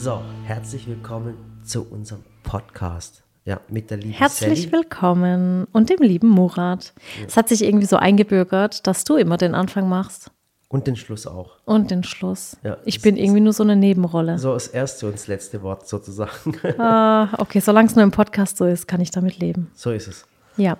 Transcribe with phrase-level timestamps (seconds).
[0.00, 3.22] So, herzlich willkommen zu unserem Podcast.
[3.44, 4.72] Ja, mit der lieben Herzlich Sally.
[4.72, 6.92] willkommen und dem lieben Murat.
[7.26, 10.30] Es hat sich irgendwie so eingebürgert, dass du immer den Anfang machst
[10.68, 11.56] Und den Schluss auch.
[11.64, 12.56] und den Schluss.
[12.62, 14.38] Ja, ich bin irgendwie nur so eine Nebenrolle.
[14.38, 16.54] So das erste und das letzte Wort sozusagen.
[16.78, 19.70] Ah, okay, solange es nur im Podcast so ist, kann ich damit leben.
[19.74, 20.26] so ist es.
[20.56, 20.76] Ja.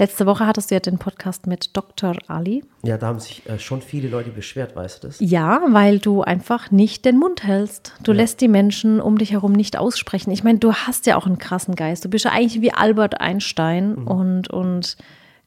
[0.00, 2.16] Letzte Woche hattest du ja den Podcast mit Dr.
[2.26, 2.64] Ali.
[2.82, 5.20] Ja, da haben sich äh, schon viele Leute beschwert, weißt du das?
[5.20, 7.92] Ja, weil du einfach nicht den Mund hältst.
[8.02, 10.30] Du lässt die Menschen um dich herum nicht aussprechen.
[10.30, 12.02] Ich meine, du hast ja auch einen krassen Geist.
[12.02, 14.96] Du bist ja eigentlich wie Albert Einstein und, und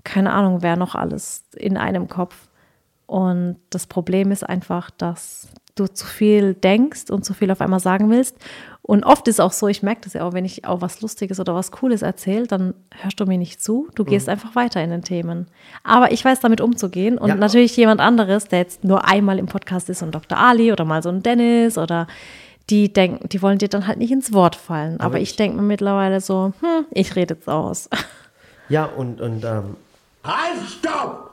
[0.03, 2.35] keine Ahnung, wer noch alles in einem Kopf.
[3.07, 7.79] Und das Problem ist einfach, dass du zu viel denkst und zu viel auf einmal
[7.79, 8.35] sagen willst.
[8.85, 11.39] Und oft ist auch so, ich merke das ja auch, wenn ich auch was Lustiges
[11.39, 13.87] oder was Cooles erzähle, dann hörst du mir nicht zu.
[13.95, 15.47] Du gehst einfach weiter in den Themen.
[15.85, 17.17] Aber ich weiß damit umzugehen.
[17.17, 17.35] Und Ja.
[17.35, 20.37] natürlich jemand anderes, der jetzt nur einmal im Podcast ist, so ein Dr.
[20.37, 22.07] Ali oder mal so ein Dennis oder
[22.69, 24.95] die denken, die wollen dir dann halt nicht ins Wort fallen.
[24.95, 27.89] Aber, Aber ich, ich- denke mir mittlerweile so, hm, ich rede jetzt aus.
[28.69, 29.75] Ja, und, und ähm,
[30.25, 31.32] Halt, stopp!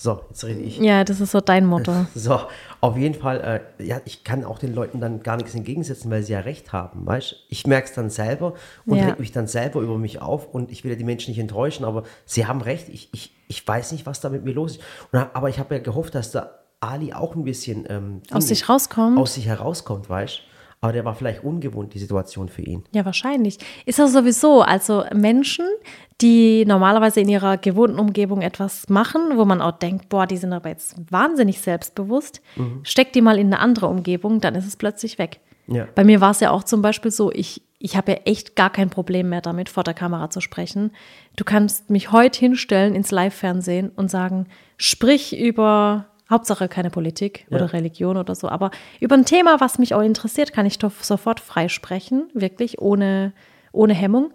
[0.00, 0.78] So, jetzt rede ich.
[0.78, 1.92] ja, das ist so dein Motto.
[2.14, 2.38] So,
[2.80, 6.22] auf jeden Fall, äh, ja, ich kann auch den Leuten dann gar nichts entgegensetzen, weil
[6.22, 8.54] sie ja recht haben, weißt Ich merke es dann selber
[8.86, 9.06] und Ja.
[9.06, 11.84] reg mich dann selber über mich auf und ich will ja die Menschen nicht enttäuschen,
[11.84, 14.82] aber sie haben recht, ich, ich, ich weiß nicht, was da mit mir los ist.
[15.10, 18.68] Und, aber ich habe ja gehofft, dass der Ali auch ein bisschen ähm, Aus sich
[18.68, 19.18] rauskommt.
[19.18, 20.42] Aus sich herauskommt, weißt
[20.80, 22.84] Aber der war vielleicht ungewohnt, die Situation für ihn.
[22.92, 23.58] Ja, wahrscheinlich.
[23.84, 24.62] Ist das sowieso.
[24.62, 25.64] Also Menschen,
[26.20, 30.52] die normalerweise in ihrer gewohnten Umgebung etwas machen, wo man auch denkt, boah, die sind
[30.52, 32.40] aber jetzt wahnsinnig selbstbewusst,
[32.82, 35.40] steckt die mal in eine andere Umgebung, dann ist es plötzlich weg.
[35.68, 35.86] Ja.
[35.94, 38.70] Bei mir war es ja auch zum Beispiel so, ich, ich habe ja echt gar
[38.70, 40.92] kein Problem mehr damit, vor der Kamera zu sprechen.
[41.36, 47.56] Du kannst mich heute hinstellen ins Live-Fernsehen und sagen, sprich über, Hauptsache keine Politik Ja.
[47.56, 50.92] oder Religion oder so, aber über ein Thema, was mich auch interessiert, kann ich doch
[51.02, 53.32] sofort frei sprechen, wirklich, ohne,
[53.72, 54.30] ohne Hemmung.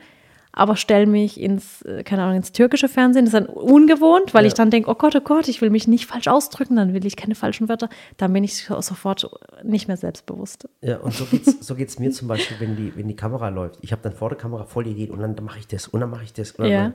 [0.55, 4.43] Aber stell mich ins, äh, keine Ahnung, ins türkische Fernsehen, das ist dann ungewohnt, weil
[4.43, 4.49] Ja.
[4.49, 7.08] ich dann denke, oh Gott, oh Gott, ich will mich nicht falsch ausdrücken, dann will
[7.08, 9.27] ich keine falschen Wörter, dann bin ich so- sofort
[9.64, 10.70] nicht mehr selbstbewusst.
[10.81, 13.80] Ja, und so geht's, so geht's mir zum Beispiel, wenn die, wenn die Kamera läuft.
[13.81, 15.87] Ich habe dann vor der Kamera voll die Ideen und dann, dann mache ich das
[15.87, 16.52] und dann mache ich das.
[16.52, 16.93] Und dann, Ja.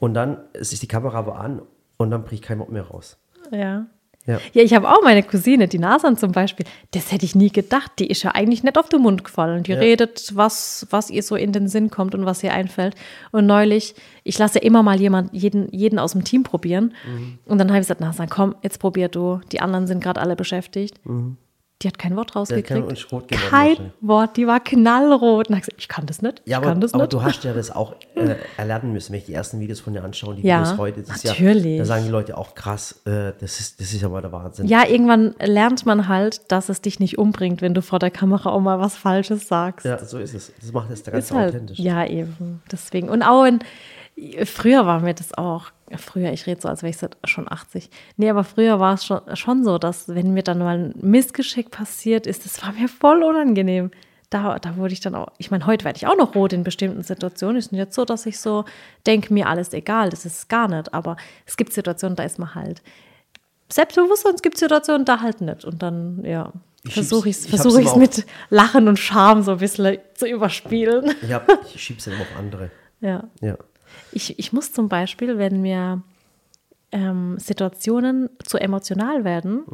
[0.00, 1.62] und dann ist die Kamera aber an
[1.98, 3.18] und dann bricht kein Wort mehr raus.
[3.52, 3.86] Ja.
[4.26, 4.40] Ja.
[4.52, 6.66] Ja, ich habe auch meine Cousine, die Nasan zum Beispiel.
[6.92, 7.92] Das hätte ich nie gedacht.
[7.98, 9.62] Die ist ja eigentlich nicht auf den Mund gefallen.
[9.62, 9.78] Die Ja.
[9.78, 12.94] redet, was, was ihr so in den Sinn kommt und was ihr einfällt.
[13.32, 13.94] Und neulich,
[14.24, 16.94] ich lasse ja immer mal jemand, jeden, jeden aus dem Team probieren.
[17.06, 17.38] Mhm.
[17.46, 19.40] Und dann habe ich gesagt, Nasan, komm, jetzt probier du.
[19.52, 20.98] Die anderen sind gerade alle beschäftigt.
[21.82, 22.68] Die hat kein Wort kein- rausgekriegt.
[22.68, 23.80] kein wahrscheinlich.
[24.00, 25.48] Wort, die war knallrot.
[25.50, 26.40] Und ich gesagt, ich kann das nicht.
[26.46, 27.12] Ja, aber, das aber nicht.
[27.12, 30.02] du hast ja das auch äh, erlernen müssen, wenn ich die ersten Videos von dir
[30.02, 31.02] anschaue, die Ja, Videos heute.
[31.02, 31.64] Das Ist natürlich.
[31.72, 34.66] ja, da sagen die Leute auch krass, äh, das, ist, das ist aber der Wahnsinn.
[34.66, 38.50] Ja, irgendwann lernt man halt, dass es dich nicht umbringt, wenn du vor der Kamera
[38.52, 39.84] auch mal was Falsches sagst.
[39.84, 40.52] Ja, so ist es.
[40.58, 41.78] Das macht es ganz Ist halt, authentisch.
[41.78, 42.62] ja, eben.
[42.72, 43.10] Deswegen.
[43.10, 43.58] Und auch in,
[44.44, 45.66] früher war mir das auch,
[45.96, 47.90] früher, ich rede so, als wäre ich seit schon 80.
[48.16, 51.70] Nee, aber früher war es schon, schon so, dass wenn mir dann mal ein Missgeschick
[51.70, 53.90] passiert ist, das war mir voll unangenehm.
[54.30, 56.64] Da, da wurde ich dann auch, ich meine, heute werde ich auch noch rot in
[56.64, 57.58] bestimmten Situationen.
[57.58, 58.64] Ist nicht jetzt so, dass ich so
[59.06, 60.92] denke, mir alles egal, das ist es gar nicht.
[60.92, 61.16] Aber
[61.46, 62.82] es gibt Situationen, da ist man halt
[63.68, 65.64] selbstbewusst und es gibt Situationen, da halt nicht.
[65.64, 66.52] Und dann, ja,
[66.88, 71.14] versuche ich es versuch ich's mit Lachen und Charme so ein bisschen zu überspielen.
[71.22, 72.70] Ich, hab, ich schieb's dann immer auf andere.
[73.02, 73.24] Ja.
[73.42, 73.58] Ja.
[74.16, 76.02] Ich, ich muss zum Beispiel, wenn mir
[76.92, 79.64] ähm, Situationen zu emotional werden,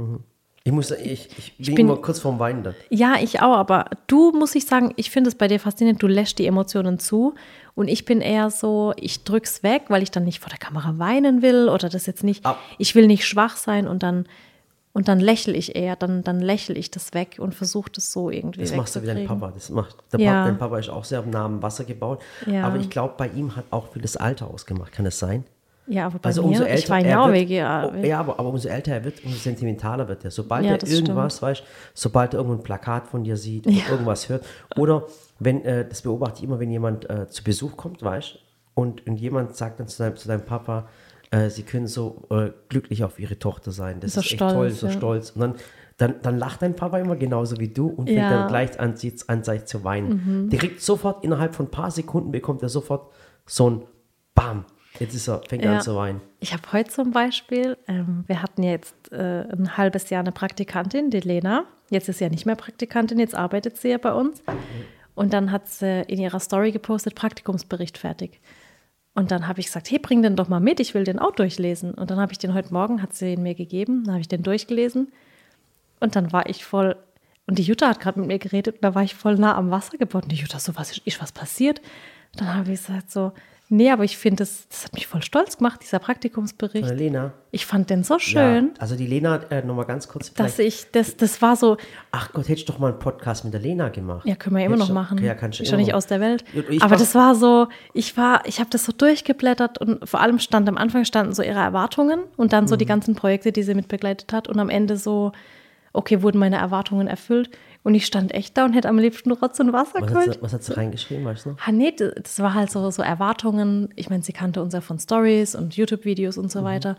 [0.64, 2.74] Ich muss, ich, ich bin, bin- immer kurz vorm Weinen dann.
[2.90, 6.06] ja, ich auch, aber du muss ich sagen, ich finde es bei dir faszinierend, du
[6.08, 7.34] lässt die Emotionen zu
[7.74, 10.98] und ich bin eher so, ich drück's weg, weil ich dann nicht vor der Kamera
[10.98, 12.56] weinen will oder das jetzt nicht, Ah.
[12.78, 14.26] ich will nicht schwach sein und dann
[14.92, 18.28] und dann lächle ich eher, dann, dann lächle ich das weg und versuche das so
[18.30, 19.26] irgendwie Das machst du wie dein.
[19.26, 19.50] Papa.
[19.54, 20.32] Das macht, der Ja.
[20.32, 22.20] Papa, dein Papa ist auch sehr am Namen Wasser gebaut.
[22.46, 22.64] Ja.
[22.64, 24.92] Aber ich glaube, bei ihm hat auch viel das Alter ausgemacht.
[24.92, 25.44] Kann das sein?
[25.88, 27.90] Ja, aber bei Also mir, umso ich älter war er ja auch wird, Vegan.
[27.96, 30.30] oh, ja, aber, aber umso älter er wird, umso sentimentaler wird er.
[30.30, 34.28] Sobald Ja, er irgendwas, weißt, sobald er irgendwo ein Plakat von dir sieht oder irgendwas
[34.28, 34.44] hört,
[34.76, 35.04] oder
[35.40, 38.38] wenn, äh, das beobachte ich immer, wenn jemand äh, zu Besuch kommt, weißt,
[38.74, 40.88] und, und jemand sagt dann zu deinem, zu deinem Papa,
[41.32, 43.98] äh, sie können so äh, glücklich auf ihre Tochter sein.
[44.00, 44.92] Das So ist echt stolz, toll, so ja.
[44.92, 45.30] stolz.
[45.32, 45.54] Und dann,
[45.96, 48.26] dann, dann lacht dein Papa immer genauso wie du und fängt Ja.
[48.28, 48.32] Mhm.
[48.34, 50.48] dann gleich an, sich- an sich zu weinen.
[50.50, 53.10] Der kriegt sofort, innerhalb von ein paar Sekunden bekommt er sofort
[53.46, 53.82] so ein
[54.34, 54.64] Bam.
[55.00, 55.76] Jetzt ist er, fängt er Ja.
[55.78, 56.20] an zu weinen.
[56.40, 61.10] Ich habe heute zum Beispiel, ähm, wir hatten jetzt äh, ein halbes Jahr eine Praktikantin,
[61.10, 61.64] die Lena.
[61.90, 64.42] Jetzt ist sie ja nicht mehr Praktikantin, jetzt arbeitet sie ja bei uns.
[65.14, 68.40] Und dann hat sie in ihrer Story gepostet, Praktikumsbericht fertig.
[69.14, 71.32] Und dann habe ich gesagt, hey, bring den doch mal mit, ich will den auch
[71.32, 71.92] durchlesen.
[71.92, 74.28] Und dann habe ich den heute Morgen, hat sie ihn mir gegeben, dann habe ich
[74.28, 75.12] den durchgelesen.
[76.00, 76.96] Und dann war ich voll,
[77.46, 79.70] Und die Jutta hat gerade mit mir geredet und da war ich voll nah am
[79.70, 80.24] Wasser gebaut.
[80.24, 81.80] Und die Jutta so, was ist, ist was passiert?
[82.36, 83.32] Dann habe ich gesagt so,
[83.72, 86.86] nee, aber ich finde, das, das hat mich voll stolz gemacht, dieser Praktikumsbericht.
[86.86, 87.32] Von der Lena.
[87.50, 90.32] Ich fand den so schön, Ja, also die Lena, äh, nochmal ganz kurz.
[90.34, 91.76] dass ich, das, das war so,
[92.10, 94.26] Ach Gott, hätte ich doch mal einen Podcast mit der Lena gemacht.
[94.26, 95.18] Ja, können wir ja immer Hättest noch machen.
[95.22, 96.44] Ja, kannst du ja nicht aus der Welt.
[96.70, 100.38] Ich Aber das war so, ich war, ich habe das so durchgeblättert und vor allem
[100.38, 102.78] stand am Anfang standen so ihre Erwartungen und dann so Mhm.
[102.78, 105.32] die ganzen Projekte, die sie mitbegleitet hat und am Ende so,
[105.92, 107.50] okay, wurden meine Erwartungen erfüllt
[107.84, 110.38] und ich stand echt da und hätte am liebsten Rotz und Wasser Was geholt.
[110.40, 111.58] was hat sie reingeschrieben, weißt du noch?
[111.66, 113.88] Ah, nee, das war halt so, so Erwartungen.
[113.96, 116.64] Ich meine, sie kannte uns ja von Stories und YouTube-Videos und so Mhm.
[116.64, 116.96] weiter.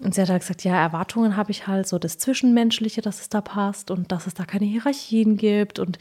[0.00, 3.28] Und sie hat halt gesagt, ja, Erwartungen habe ich halt so das Zwischenmenschliche, dass es
[3.28, 5.98] da passt und dass es da keine Hierarchien gibt und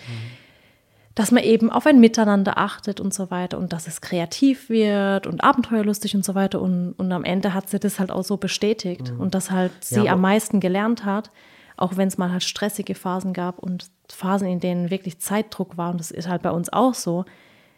[1.16, 5.28] dass man eben auf ein Miteinander achtet und so weiter und dass es kreativ wird
[5.28, 6.60] und abenteuerlustig und so weiter.
[6.60, 10.00] Und, und am Ende hat sie das halt auch so bestätigt und dass halt sie
[10.00, 11.30] aber- am meisten gelernt hat,
[11.78, 15.92] auch wenn es mal halt stressige Phasen gab und Phasen, in denen wirklich Zeitdruck war.
[15.92, 17.26] Und das ist halt bei uns auch so,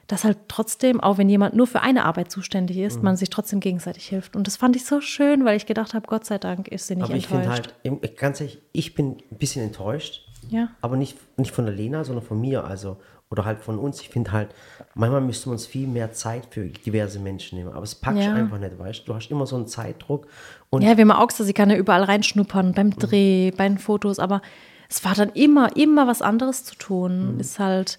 [0.07, 3.59] dass halt trotzdem, auch wenn jemand nur für eine Arbeit zuständig ist, man sich trotzdem
[3.59, 4.35] gegenseitig hilft.
[4.35, 6.95] Und das fand ich so schön, weil ich gedacht habe, Gott sei Dank ist sie
[6.95, 7.67] nicht Aber ich finde enttäuscht.
[7.67, 10.21] halt, im- ganz ehrlich, ich bin ein bisschen enttäuscht.
[10.49, 10.69] Ja.
[10.81, 12.65] Aber nicht, nicht von der Lena, sondern von mir.
[12.65, 12.97] Also,
[13.29, 14.01] oder halt von uns.
[14.01, 14.49] Ich finde halt,
[14.93, 17.71] manchmal müssten wir uns viel mehr Zeit für diverse Menschen nehmen.
[17.73, 18.33] Aber es packt Ja.
[18.33, 19.05] einfach nicht, weißt du?
[19.07, 20.27] Du hast immer so einen Zeitdruck.
[20.69, 23.77] Und Ja, wir haben auch gesagt, sie kann ja überall reinschnuppern, beim Dreh, bei den
[23.77, 24.41] Fotos, aber
[24.89, 27.39] es war dann immer, immer was anderes zu tun.
[27.39, 27.97] Ist halt,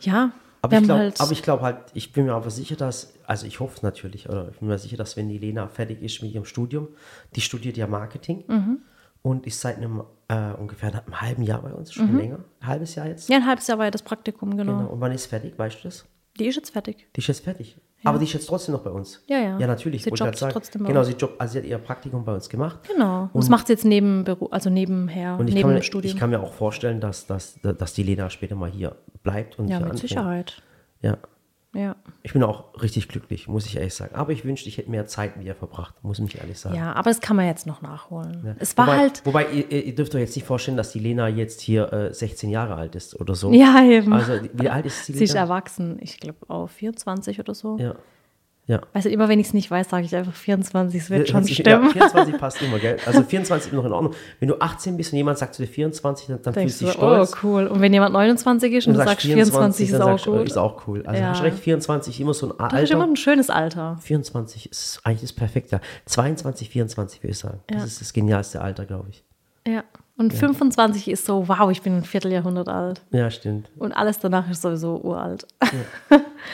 [0.00, 0.30] ja,
[0.62, 3.46] Aber ich glaube halt, aber ich, glaub halt, ich bin mir aber sicher, dass, also
[3.46, 6.22] ich hoffe es natürlich, oder ich bin mir sicher, dass wenn die Lena fertig ist
[6.22, 6.88] mit ihrem Studium,
[7.34, 8.78] die studiert ja Marketing Mhm.
[9.22, 12.94] Und ist seit einem äh, ungefähr einem halben Jahr bei uns, schon länger, ein halbes
[12.94, 13.28] Jahr jetzt.
[13.28, 13.32] Mhm.
[13.34, 14.78] ja, ein halbes Jahr war ja das Praktikum, genau.
[14.78, 14.90] Genau.
[14.90, 16.06] Und wann ist fertig, weißt du das?
[16.38, 17.08] Die ist jetzt fertig.
[17.16, 17.76] Die ist jetzt fertig.
[18.04, 19.24] Aber die ist jetzt trotzdem noch bei uns.
[19.26, 19.58] Ja, ja.
[19.58, 20.04] Ja, natürlich.
[20.04, 21.08] Sie jobbt grad trotzdem bei Genau, uns.
[21.08, 22.78] sie jobbt, also sie hat ihr Praktikum bei uns gemacht.
[22.86, 23.22] Genau.
[23.22, 25.78] Und das Und- macht sie jetzt neben Beruf, also nebenher, Und ich neben kann, dem
[25.78, 26.14] mir, Studium.
[26.14, 28.94] ich kann mir auch vorstellen, dass, dass, dass die Lena später mal hier
[29.24, 29.58] bleibt.
[29.58, 30.00] Und ja, mit anfängt.
[30.08, 30.62] Sicherheit.
[31.02, 31.18] Ja.
[31.74, 31.96] Ja.
[32.22, 34.14] Ich bin auch richtig glücklich, muss ich ehrlich sagen.
[34.14, 36.74] Aber ich wünschte, ich hätte mehr Zeit mit ihr verbracht, muss ich ehrlich sagen.
[36.74, 38.56] Ja, aber das kann man jetzt noch nachholen.
[38.58, 41.28] Es war wobei, halt, Wobei, ihr, ihr dürft euch jetzt nicht vorstellen, dass die Lena
[41.28, 43.52] jetzt hier äh, 16 Jahre alt ist oder so.
[43.52, 44.12] ja, eben.
[44.12, 47.76] Also, wie alt ist die sie ist erwachsen, ich glaube auf 24 oder so.
[47.78, 47.94] Ja.
[48.68, 48.82] Ja.
[48.92, 51.42] Weißt du, immer wenn ich es nicht weiß, sage ich einfach 24, es wird schon
[51.42, 51.90] Ja, stimmen.
[51.90, 52.98] 24 passt immer, gell?
[53.06, 54.14] Also 24 ist noch in Ordnung.
[54.40, 56.84] Wenn du 18 bist und jemand sagt zu dir 24, dann, dann Denkst fühlst du
[56.84, 57.36] dich du, oh stolz.
[57.42, 57.66] cool.
[57.66, 60.46] Und wenn jemand 29 ist und du sagst 24, ist dann auch gut.
[60.46, 61.02] Ist auch cool.
[61.06, 61.30] Also Ja.
[61.30, 63.12] hast recht, 24 immer so ein Das ist immer Alter.
[63.12, 63.96] ein schönes Alter.
[64.02, 65.80] 24 ist eigentlich das perfekte.
[66.04, 67.60] 22, 24 würde ich sagen.
[67.70, 67.76] Ja.
[67.78, 69.24] Das ist das genialste Alter, glaube ich.
[69.66, 69.82] Ja.
[70.18, 73.02] Und 25 ist so, wow, ich bin ein Vierteljahrhundert alt.
[73.12, 73.70] Ja, stimmt.
[73.78, 75.46] Und alles danach ist sowieso uralt.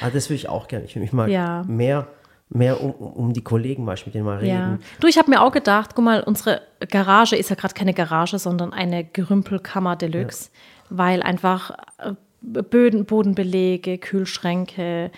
[0.03, 0.85] Also das würde ich auch gerne.
[0.85, 1.63] Ich würde mich mal Ja.
[1.67, 2.07] mehr,
[2.51, 4.55] mehr um, um die Kollegen mal mit denen mal Ja.
[4.67, 4.79] reden.
[5.01, 8.39] Du, ich habe mir auch gedacht, guck mal, unsere Garage ist ja gerade keine Garage,
[8.39, 10.51] sondern eine Gerümpelkammer Deluxe,
[10.91, 12.13] weil einfach äh,
[12.43, 15.11] Böden, Bodenbelege, Kühlschränke,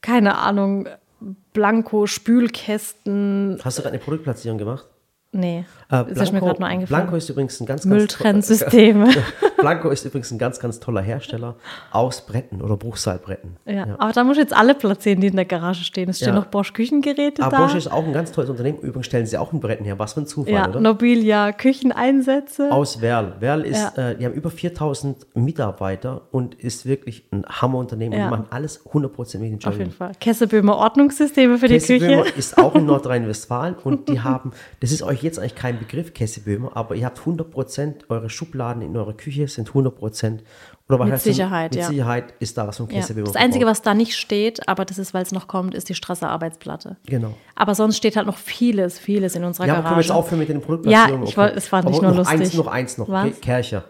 [0.00, 0.88] keine Ahnung,
[1.52, 3.60] Blanko, Spülkästen.
[3.62, 4.86] Hast du gerade eine Produktplatzierung gemacht?
[5.32, 7.04] Nee, Äh, das ist mir gerade nur eingefallen.
[7.04, 9.08] Blanco ist übrigens ein ganz, ganz Mülltrennsysteme.
[9.62, 11.56] Blanco ist übrigens ein ganz, ganz toller Hersteller
[11.90, 13.56] aus Bretten oder Bruchsaalbretten.
[13.66, 16.08] Ja, aber da muss ich jetzt alle platzieren, die in der Garage stehen.
[16.10, 16.34] Es stehen Ja.
[16.34, 17.62] noch Bosch Küchengeräte Aber da.
[17.66, 18.78] Bosch ist auch ein ganz tolles Unternehmen.
[18.80, 19.98] Übrigens stellen sie auch ein Bretten her.
[19.98, 20.80] Was für ein Zufall, ja, oder?
[20.80, 22.70] Nobilia, Kücheneinsätze.
[22.70, 23.34] Aus Werl.
[23.40, 24.10] Werl ist, Ja.
[24.10, 28.18] äh, die haben über 4000 Mitarbeiter und ist wirklich ein Hammerunternehmen.
[28.18, 28.24] Ja.
[28.26, 30.12] Die machen alles 100% mit den Auf jeden Fall.
[30.20, 32.24] Kesseböhmer Ordnungssysteme für die Küche.
[32.36, 36.72] ist auch in Nordrhein-Westfalen und die haben, das ist euch jetzt eigentlich kein Begriff, Kesseböhmer,
[36.76, 40.40] aber ihr habt 100%, eure Schubladen in eurer Küche sind 100%.
[40.88, 41.24] Oder was Mit heißt?
[41.24, 41.88] Sicherheit, Mit ja.
[41.88, 42.96] Sicherheit ist da was von Ja.
[43.00, 43.26] Kesseböhmer.
[43.26, 45.94] Das Einzige, was da nicht steht, aber das ist, weil es noch kommt, ist die
[45.94, 46.96] Strasser Arbeitsplatte.
[47.06, 47.34] Genau.
[47.54, 50.08] Aber sonst steht halt noch vieles, vieles in unserer Ja, aber können wir Garage.
[50.08, 51.24] jetzt aufhören mit den Produktplatzierungen?
[51.24, 52.58] Ja, ich wollte- es war nicht Aber nur noch Eins, lustig.
[52.58, 53.08] noch eins noch.
[53.08, 53.40] Was?
[53.40, 53.84] Kercher.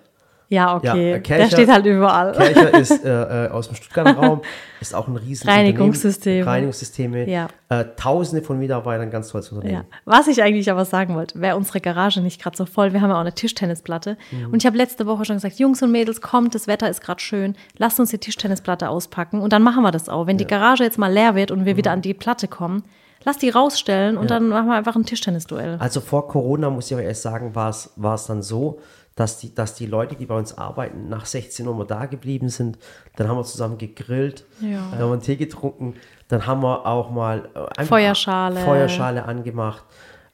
[0.52, 0.87] Ja, okay.
[0.87, 2.32] Ja, äh, Der Kercher- steht halt überall.
[2.32, 3.09] Kercher ist äh,
[3.47, 4.42] äh, aus dem Stuttgarter Raum,
[4.80, 6.37] ist auch ein riesen Reinigungssysteme.
[6.40, 6.49] Unternehmen.
[6.49, 7.28] Reinigungssysteme.
[7.30, 7.49] Ja.
[7.68, 9.56] Äh, Tausende von Mitarbeitern, ganz tolles Ja.
[9.56, 9.85] Unternehmen.
[10.04, 12.92] Was ich eigentlich aber sagen wollte, wäre unsere Garage nicht gerade so voll.
[12.92, 14.16] Wir haben ja auch eine Tischtennisplatte.
[14.30, 14.52] Mhm.
[14.52, 17.21] Und ich habe letzte Woche schon gesagt, Jungs und Mädels, kommt, das Wetter ist gerade
[17.21, 17.54] schön.
[17.78, 19.40] Lasst uns die Tischtennisplatte auspacken.
[19.40, 20.26] Und dann machen wir das auch.
[20.26, 21.76] Wenn die Garage jetzt mal leer wird und wir Mhm.
[21.78, 22.85] wieder an die Platte kommen,
[23.25, 25.76] lasst die rausstellen und dann machen wir einfach ein Tischtennisduell.
[25.78, 28.80] Also vor Corona, muss ich aber erst sagen, war es dann so,
[29.14, 32.49] dass die, dass die Leute, die bei uns arbeiten, nach 16 Uhr mal da geblieben
[32.49, 32.78] sind.
[33.16, 34.78] Dann haben wir zusammen gegrillt, Ja.
[34.90, 35.95] dann haben wir einen Tee getrunken,
[36.28, 38.61] dann haben wir auch mal äh, Feuerschale.
[38.61, 39.85] Feuerschale angemacht,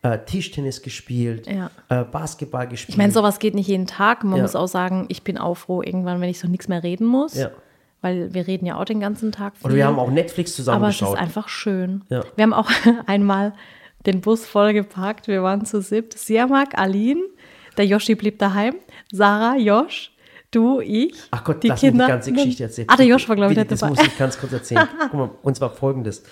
[0.02, 1.70] äh, Tischtennis gespielt, Ja.
[1.88, 2.90] äh, Basketball gespielt.
[2.90, 4.22] Ich meine, sowas geht nicht jeden Tag.
[4.22, 4.42] Man Ja.
[4.42, 7.34] muss auch sagen, ich bin auch froh irgendwann, wenn ich so nichts mehr reden muss.
[7.34, 7.50] Ja.
[8.00, 9.66] Weil wir reden ja auch den ganzen Tag viel.
[9.66, 11.18] Oder wir haben auch Netflix zusammen Aber es ist geschaut.
[11.18, 12.04] einfach schön.
[12.10, 12.22] Ja.
[12.36, 12.70] Wir haben auch
[13.06, 13.54] einmal
[14.06, 15.26] den Bus vollgeparkt.
[15.26, 16.16] Wir waren zu siebt.
[16.16, 17.22] Siamak, Aline,
[17.78, 18.74] der Yoshi blieb daheim,
[19.12, 20.12] Sarah, Josh,
[20.50, 22.06] Du, ich, Ach Gott, die lass Kinder.
[22.06, 22.88] die ganze Geschichte erzählen.
[22.90, 23.90] Ah, der Joshua, glaube ich, Das dabei.
[23.94, 24.88] muss ich ganz kurz erzählen.
[25.10, 26.22] Guck mal, und zwar folgendes.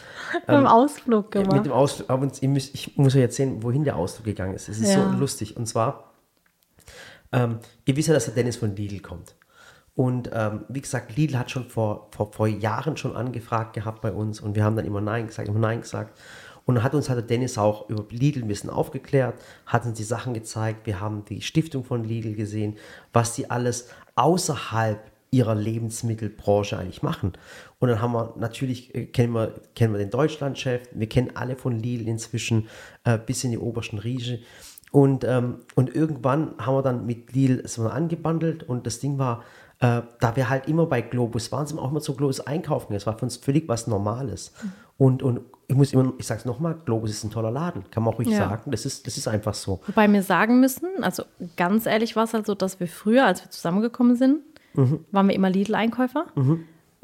[0.47, 1.53] beim Ausflug gemacht.
[1.53, 4.71] Mit dem Ausflug, aber ihr müsst, ich muss euch erzählen, wohin der Ausflug gegangen ist.
[4.71, 5.13] Es ist Ja.
[5.13, 5.59] so lustig.
[5.59, 6.15] Und zwar,
[7.31, 9.35] ähm, ihr wisst ja, dass der Dennis von Lidl kommt.
[9.95, 14.13] Und ähm, wie gesagt, Lidl hat schon vor, vor, vor Jahren schon angefragt gehabt bei
[14.13, 16.19] uns und wir haben dann immer Nein gesagt, immer Nein gesagt.
[16.67, 20.05] Und dann hat uns hat Dennis auch über Lidl ein bisschen aufgeklärt, hat uns die
[20.05, 20.85] Sachen gezeigt.
[20.85, 22.77] Wir haben die Stiftung von Lidl gesehen,
[23.13, 27.33] was die alles außerhalb ihrer Lebensmittelbranche eigentlich machen.
[27.79, 31.57] Und dann haben wir natürlich, äh, kennen wir, kennen wir den Deutschlandchef, wir kennen alle
[31.57, 32.69] von Lidl inzwischen
[33.05, 34.41] äh, bis in die obersten Riege.
[34.93, 39.45] Und, ähm, und irgendwann haben wir dann mit Lidl so angebandelt und das Ding war,
[39.81, 42.95] äh, da wir halt immer bei Globus waren, sind wir auch immer zu Globus einkaufen.
[42.95, 44.53] Das war für uns völlig was Normales.
[44.97, 48.03] Und, und ich muss immer, ich sage es nochmal, Globus ist ein toller Laden, kann
[48.03, 48.49] man auch ruhig Ja.
[48.49, 48.71] sagen.
[48.71, 49.81] Das ist, das ist einfach so.
[49.87, 51.25] Wobei wir sagen müssen, also
[51.57, 54.41] ganz ehrlich war es halt so, dass wir früher, als wir zusammengekommen sind,
[54.75, 55.05] Mhm.
[55.11, 56.27] waren wir immer Lidl-Einkäufer.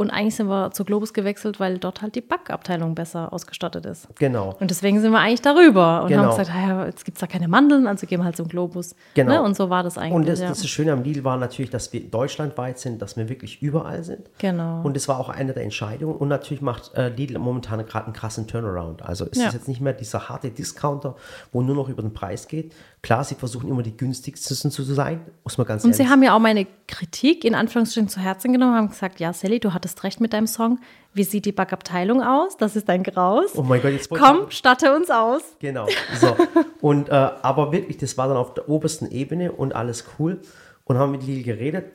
[0.03, 4.09] Und eigentlich sind wir zu Globus gewechselt, weil dort halt die Backabteilung besser ausgestattet ist.
[4.19, 4.55] Genau.
[4.61, 6.23] Und deswegen sind wir eigentlich darüber und Genau.
[6.25, 8.49] haben gesagt, ah ja, jetzt gibt es da keine Mandeln, also gehen wir halt zum
[8.49, 8.95] Globus.
[9.15, 9.33] Genau.
[9.33, 9.43] Ne?
[9.43, 10.13] Und so war das eigentlich.
[10.13, 10.49] Und das, ja.
[10.49, 14.29] das Schöne am Lidl war natürlich, dass wir deutschlandweit sind, dass wir wirklich überall sind.
[14.39, 14.83] Genau.
[14.83, 16.17] Und das war auch eine der Entscheidungen.
[16.17, 19.03] Und natürlich macht äh, Lidl momentan gerade einen krassen Turnaround.
[19.03, 19.49] Also es Ja.
[19.49, 21.15] ist jetzt nicht mehr dieser harte Discounter,
[21.53, 22.73] wo nur noch über den Preis geht.
[23.03, 26.37] Klar, sie versuchen immer die günstigsten zu sein, muss man ganz Und sie haben ja
[26.37, 30.21] auch meine Kritik in Anführungsstrichen zu Herzen genommen, haben gesagt, ja, Sally, du hattest recht
[30.21, 30.79] mit deinem Song.
[31.13, 32.57] Wie sieht die Backabteilung aus?
[32.57, 33.51] Das ist ein Graus.
[33.57, 35.43] Oh mein Gott, jetzt Komm, statte uns aus.
[35.59, 35.89] Genau.
[36.21, 36.37] So.
[36.81, 40.41] Und, äh, aber wirklich, das war dann auf der obersten Ebene und alles cool.
[40.85, 41.87] Und haben mit Lil geredet.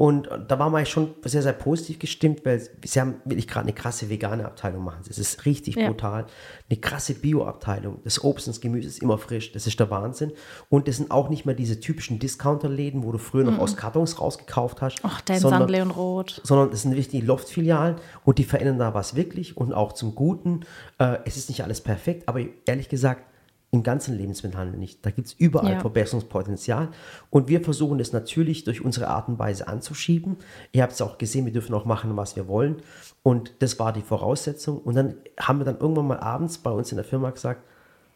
[0.00, 3.64] Und da waren wir eigentlich schon sehr, sehr positiv gestimmt, weil sie haben wirklich gerade
[3.66, 5.02] eine krasse vegane Abteilung machen.
[5.06, 5.88] Es ist richtig Ja.
[5.88, 6.24] brutal.
[6.70, 7.98] Eine krasse Bio-Abteilung.
[8.04, 9.52] Das Obst und das Gemüse ist immer frisch.
[9.52, 10.32] Das ist der Wahnsinn.
[10.70, 14.18] Und das sind auch nicht mehr diese typischen Discounter-Läden, wo du früher noch aus Kartons
[14.18, 15.00] rausgekauft hast.
[15.02, 16.40] Ach, dein sondern- Sand, Leon Roth.
[16.44, 20.14] sondern es sind wirklich die Loft-Filialen und die verändern da was wirklich und auch zum
[20.14, 20.60] Guten.
[20.98, 23.24] Äh, es ist nicht alles perfekt, aber ehrlich gesagt,
[23.72, 25.04] im ganzen Lebensmittelhandel nicht.
[25.06, 25.80] Da gibt es überall Ja.
[25.80, 26.88] Verbesserungspotenzial
[27.30, 30.36] und wir versuchen das natürlich durch unsere Art und Weise anzuschieben.
[30.72, 32.82] Ihr habt es auch gesehen, wir dürfen auch machen, was wir wollen
[33.22, 34.78] und das war die Voraussetzung.
[34.78, 37.62] Und dann haben wir dann irgendwann mal abends bei uns in der Firma gesagt,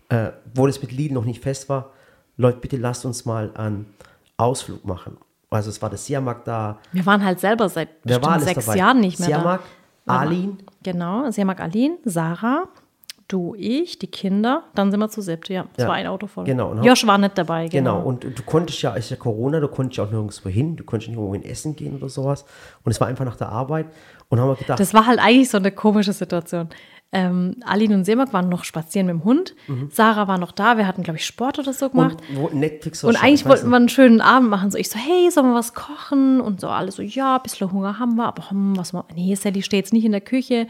[0.09, 1.91] äh, wo das mit Lidl noch nicht fest war,
[2.37, 3.87] Leute, bitte lasst uns mal einen
[4.37, 5.17] Ausflug machen.
[5.51, 8.77] Also es war das Siamak da, Wir waren halt selber seit sechs dabei?
[8.77, 9.61] Jahren nicht mehr Siamak,
[10.05, 10.19] da.
[10.19, 12.65] Alin, Genau, Siamak Alin, Sarah,
[13.29, 15.67] du, ich, die Kinder, dann sind wir zu siebt, ja.
[15.77, 16.45] Es Ja, war ein Auto voll.
[16.45, 16.71] genau.
[16.71, 18.07] Und Josh war nicht dabei, Genau, genau.
[18.09, 21.09] und du konntest ja, ist ja Corona, du konntest ja auch nirgendwo hin, du konntest
[21.09, 22.45] nicht irgendwo hin essen gehen oder sowas.
[22.85, 23.87] Und es war einfach nach der Arbeit.
[24.29, 26.69] Und haben wir gedacht, Das war halt eigentlich so eine komische Situation.
[27.13, 29.55] Ähm, Alin und Semak waren noch spazieren mit dem Hund.
[29.93, 30.77] Sarah war noch da.
[30.79, 32.17] Wir hatten, glaube ich, Sport oder so gemacht.
[32.29, 32.39] Mhm.
[32.45, 34.73] und Netflix Und eigentlich wollten wir einen schönen Abend machen.
[34.73, 36.41] So, ich so, hey, sollen wir was kochen?
[36.41, 39.33] Und so alle so, ja, ein bisschen Hunger haben wir, aber hm, was mal, nee,
[39.37, 40.67] Sally steht jetzt nicht in der Küche.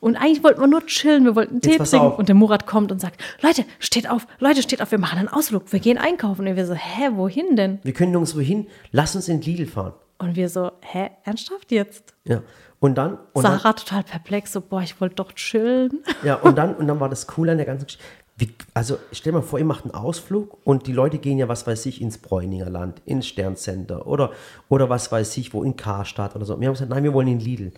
[0.00, 2.12] Und eigentlich wollten wir nur chillen, wir wollten Tee trinken.
[2.12, 5.28] Und der Murat kommt und sagt, Leute, steht auf, Leute, steht auf, wir machen einen
[5.28, 6.46] Ausflug, wir gehen einkaufen.
[6.46, 7.78] Und wir so, hä, wohin denn?
[7.82, 9.94] Wir können nirgendwo hin, lass uns in Lidl fahren.
[10.18, 12.14] Und wir so, hä, ernsthaft jetzt?
[12.24, 12.42] Ja.
[12.80, 16.04] Und dann, und dann, Sarah total perplex, so, boah, ich wollte doch chillen.
[16.22, 18.04] ja, und dann, und dann war das cool an der ganzen Geschichte.
[18.36, 21.48] Wie, also stell dir mal vor, ihr macht einen Ausflug und die Leute gehen ja,
[21.48, 24.30] was weiß ich, ins Bräuninger Land, ins Sterncenter oder,
[24.68, 26.60] oder was weiß ich, wo in Karstadt oder so.
[26.60, 27.72] Wir haben gesagt, nein, wir wollen in Lidl.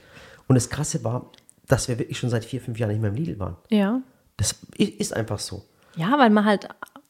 [0.48, 1.30] Und das Krasse war,
[1.70, 3.56] dass wir wirklich schon seit vier, fünf Jahren nicht mehr im Lidl waren.
[3.68, 4.02] Ja.
[4.36, 5.64] Das ist einfach so.
[5.96, 6.68] Ja, weil man halt,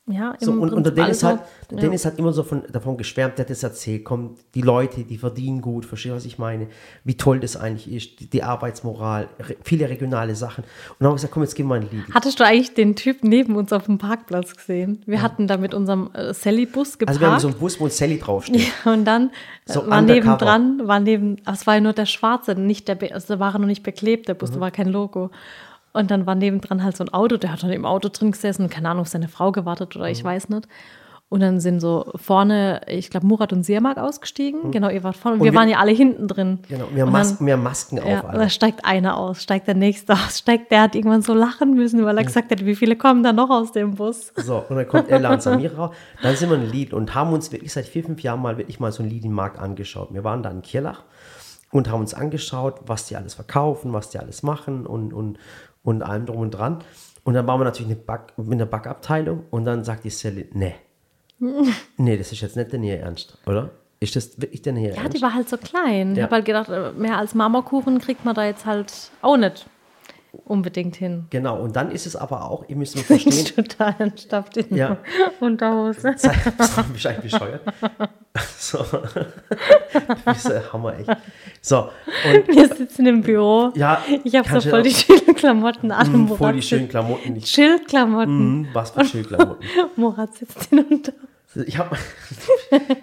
[0.08, 1.82] ja, So, und, und der Dennis, alles hat, der ja.
[1.82, 5.18] Dennis hat immer so von, davon geschwärmt, der hat das erzählt, komm, die Leute, die
[5.18, 6.66] verdienen gut, verstehst du, was ich meine?
[7.04, 10.64] Wie toll das eigentlich ist, die, die Arbeitsmoral, re, viele regionale Sachen.
[10.64, 12.12] Und dann haben wir gesagt, komm, jetzt gehen wir in Lidl.
[12.12, 15.02] Hattest du eigentlich den Typ neben uns auf dem Parkplatz gesehen?
[15.06, 17.08] Wir hatten da mit unserem äh, Sally-Bus geparkt.
[17.10, 18.72] Also wir haben so einen Bus, wo ein Sally draufsteht.
[18.84, 19.28] und dann
[19.68, 20.14] äh, So war undercover.
[20.32, 23.84] nebendran, war neben, es war ja nur der schwarze, nicht der, also war noch nicht
[23.84, 24.38] beklebt, der Mhm.
[24.38, 25.30] Bus, da war kein Logo.
[25.92, 28.68] Und dann war nebendran halt so ein Auto, der hat dann im Auto drin gesessen,
[28.70, 30.12] keine Ahnung, auf seine Frau gewartet oder Mhm.
[30.12, 30.68] ich weiß nicht.
[31.28, 34.72] Und dann sind so vorne, ich glaube, Murat und Siermark ausgestiegen.
[34.72, 35.36] Genau, ihr wart vorne.
[35.38, 35.54] Und wir, Mhm.
[35.54, 36.58] wir- waren ja alle hinten drin.
[36.68, 38.04] Genau, wir haben, Masken, wir haben Masken auf.
[38.08, 38.38] Ja, und alle.
[38.40, 42.04] da steigt einer aus, steigt der nächste aus, steigt, der hat irgendwann so lachen müssen,
[42.04, 44.32] weil er gesagt hat, wie viele kommen da noch aus dem Bus?
[44.36, 45.96] So, und dann kommt Ella und Samira raus.
[46.20, 48.80] Dann sind wir in Lidl und haben uns wirklich seit vier, fünf Jahren mal wirklich
[48.80, 50.08] mal so einen Lidl-Markt angeschaut.
[50.12, 51.04] Wir waren da in Kirlach
[51.70, 55.38] und haben uns angeschaut, was die alles verkaufen, was die alles machen und, und,
[55.82, 56.82] und allem drum und dran.
[57.24, 60.48] Und dann waren wir natürlich eine Back, in der Backabteilung und dann sagt die Sally,
[60.52, 60.74] nee,
[61.96, 63.70] nee, das ist jetzt nicht denn ihr Ernst, oder?
[64.02, 65.16] Ist das wirklich denn ihr Ja, Ernst?
[65.18, 66.12] die war halt so klein.
[66.12, 66.24] Ich Ja.
[66.24, 69.66] habe halt gedacht, mehr als Marmorkuchen kriegt man da jetzt halt auch nicht.
[70.44, 71.26] Unbedingt hin.
[71.30, 74.96] Genau, und dann ist es aber auch, ihr müsst verstehen, Total entstappt in Ja.
[75.40, 76.12] Unterhose.
[76.12, 76.26] Bist
[77.06, 77.62] du bescheuert?
[78.58, 78.78] So.
[80.34, 81.10] Diese Hammer, echt.
[81.60, 81.88] So,
[82.32, 83.72] und Wir sitzen im Büro.
[83.74, 86.12] ja, Ich habe so voll die schönen Klamotten an.
[86.12, 87.34] Mm, Murat voll die schönen Klamotten.
[87.36, 88.60] Ich, Chillklamotten.
[88.62, 89.64] mm, was für Schildklamotten.
[89.96, 91.64] Murat sitzt in Unterhose.
[91.66, 91.96] Ich hab,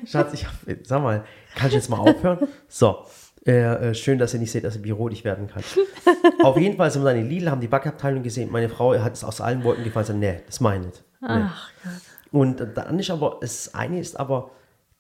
[0.06, 0.54] Schatz, ich hab,
[0.84, 2.48] sag mal, kann ich jetzt mal aufhören?
[2.70, 3.00] So,
[3.48, 5.64] äh, äh, schön, dass ihr nicht seht, dass ihr Büro nicht werden kann.
[6.44, 8.52] Auf jeden Fall sind wir dann in Lidl, haben die Backabteilung gesehen.
[8.52, 11.04] Meine Frau hat es aus allen Wolken gefallen, sagt, nee, das meine ich nicht.
[11.22, 11.28] Nee.
[11.30, 11.94] Ach Gott.
[12.32, 14.52] Und dann ist aber, das eine ist aber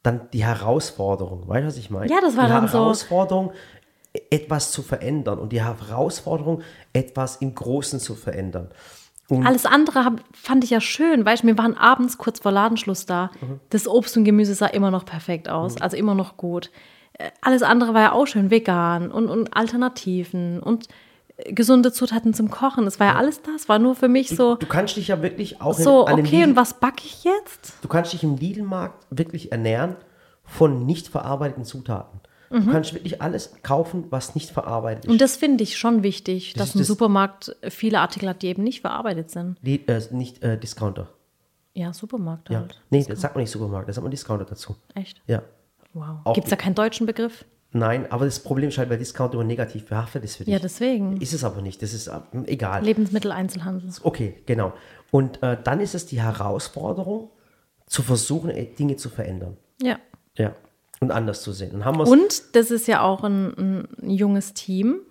[0.02, 1.48] dann die Herausforderung.
[1.48, 2.10] Weißt du, was ich meine?
[2.12, 3.52] Ja, das war die dann so- Herausforderung,
[4.32, 6.62] etwas zu verändern und die Herausforderung,
[6.94, 8.70] etwas im Großen zu verändern.
[9.44, 13.06] Alles andere hab, fand ich ja schön, weißt du, wir waren abends kurz vor Ladenschluss
[13.06, 13.30] da.
[13.42, 13.60] Mhm.
[13.70, 16.72] Das Obst und Gemüse sah immer noch perfekt aus, also immer noch gut.
[17.42, 20.88] Alles andere war ja auch schön, vegan und, und Alternativen und
[21.38, 22.86] äh, gesunde Zutaten zum Kochen.
[22.88, 25.62] Es war ja alles das, war nur für mich so, Du kannst dich ja wirklich
[25.62, 27.74] auch so, in okay, Lidl, und was backe ich jetzt?
[27.82, 29.96] du kannst dich im Lidl-Markt wirklich ernähren
[30.44, 32.20] von nicht verarbeiteten Zutaten.
[32.50, 35.08] Du kannst wirklich alles kaufen, was nicht verarbeitet ist.
[35.08, 35.12] Mhm.
[35.16, 38.48] Und das finde ich schon wichtig, Das dass ein das- Supermarkt viele Artikel hat, die
[38.48, 39.58] eben nicht verarbeitet sind.
[39.62, 41.10] Die, äh, nicht äh, Discounter.
[41.74, 42.60] Ja, Supermarkt Ja.
[42.60, 42.80] halt.
[42.90, 44.78] Nee, das sagt man nicht Supermarkt, das sagt man Discounter dazu.
[44.96, 45.22] Echt?
[45.28, 45.42] Ja.
[45.98, 46.34] Wow.
[46.34, 47.46] Gibt es da keinen deutschen Begriff?
[47.74, 50.54] Nein, aber das Problem ist halt, weil Discounter immer negativ behaftet ist für dich.
[50.54, 51.20] Ja, deswegen.
[51.22, 51.82] Ist es aber nicht.
[51.82, 52.84] Das ist äh, egal.
[52.84, 53.90] Lebensmitteleinzelhandel.
[54.04, 54.74] Okay, genau.
[55.12, 57.30] Und äh, dann ist es die Herausforderung,
[57.86, 59.58] zu versuchen, äh, Dinge zu verändern.
[59.82, 59.98] Ja.
[60.36, 60.54] Ja.
[61.00, 61.74] Und anders zu sehen.
[61.76, 65.02] Und haben Und das ist ja auch ein, ein junges Team,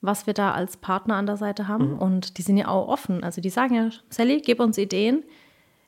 [0.00, 1.94] was wir da als Partner an der Seite haben.
[1.94, 1.98] Mhm.
[1.98, 3.24] Und die sind ja auch offen.
[3.24, 5.24] Also die sagen ja, Sally, gib uns Ideen,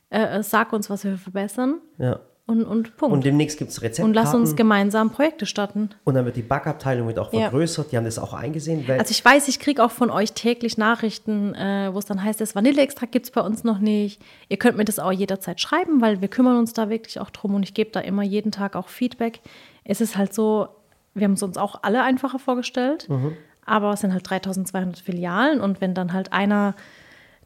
[0.09, 2.19] äh, äh, sag uns, was wir verbessern ja.
[2.51, 3.03] Und, und Punkt.
[3.03, 4.13] Und Und, demnächst gibt es Rezeptkarten.
[4.13, 5.89] lass uns gemeinsam Projekte starten.
[6.03, 7.41] und dann wird die Backabteilung wird auch Ja.
[7.49, 7.91] vergrößert.
[7.91, 8.85] Die haben das auch eingesehen.
[8.89, 12.39] Also ich weiß, ich kriege auch von euch täglich Nachrichten, äh, wo es dann heißt,
[12.41, 14.21] das Vanilleextrakt gibt es bei uns noch nicht.
[14.49, 17.55] Ihr könnt mir das auch jederzeit schreiben, weil wir kümmern uns da wirklich auch drum
[17.55, 19.39] und ich gebe da immer jeden Tag auch Feedback.
[19.83, 20.67] Es ist halt so,
[21.13, 23.33] wir haben es uns auch alle einfacher vorgestellt, Mhm.
[23.65, 26.75] aber es sind halt 3200 Filialen und wenn dann halt einer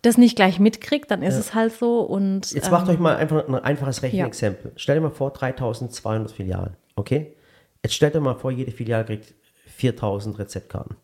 [0.06, 3.16] das nicht gleich mitkriegt, dann ist es halt so und Jetzt ähm, macht euch mal
[3.16, 4.72] einfach ein einfaches Rechenexempel.
[4.76, 6.76] Stell dir mal vor, 3200 Filialen.
[6.96, 7.36] Okay?
[7.84, 9.34] Jetzt stellt euch mal vor, jede Filiale kriegt
[9.78, 10.96] 4000 Rezeptkarten.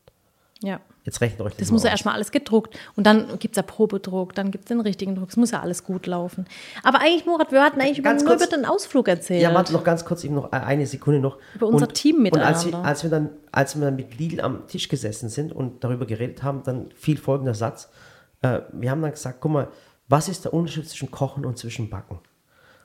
[0.63, 0.79] ja.
[1.03, 1.93] Jetzt rechnet euch das, Das muss ja aus.
[1.93, 2.77] erstmal alles gedruckt.
[2.95, 5.29] Und dann gibt es ja Probedruck, dann gibt es den richtigen Druck.
[5.29, 6.45] Es muss ja alles gut laufen.
[6.83, 8.45] Aber eigentlich, Murat, wir hatten eigentlich Ganz nur kurz.
[8.45, 9.41] über den Ausflug erzählt.
[9.41, 11.39] Ja, warte noch ganz kurz, eben noch eine Sekunde noch.
[11.55, 12.87] Über unser Team Und als wir, miteinander.
[12.87, 16.43] als, wir dann, als wir dann mit Lidl am Tisch gesessen sind und darüber geredet
[16.43, 17.89] haben, dann fiel folgender Satz.
[18.41, 19.67] Äh, wir haben dann gesagt, guck mal,
[20.07, 22.19] was ist der Unterschied zwischen Kochen und zwischen Backen?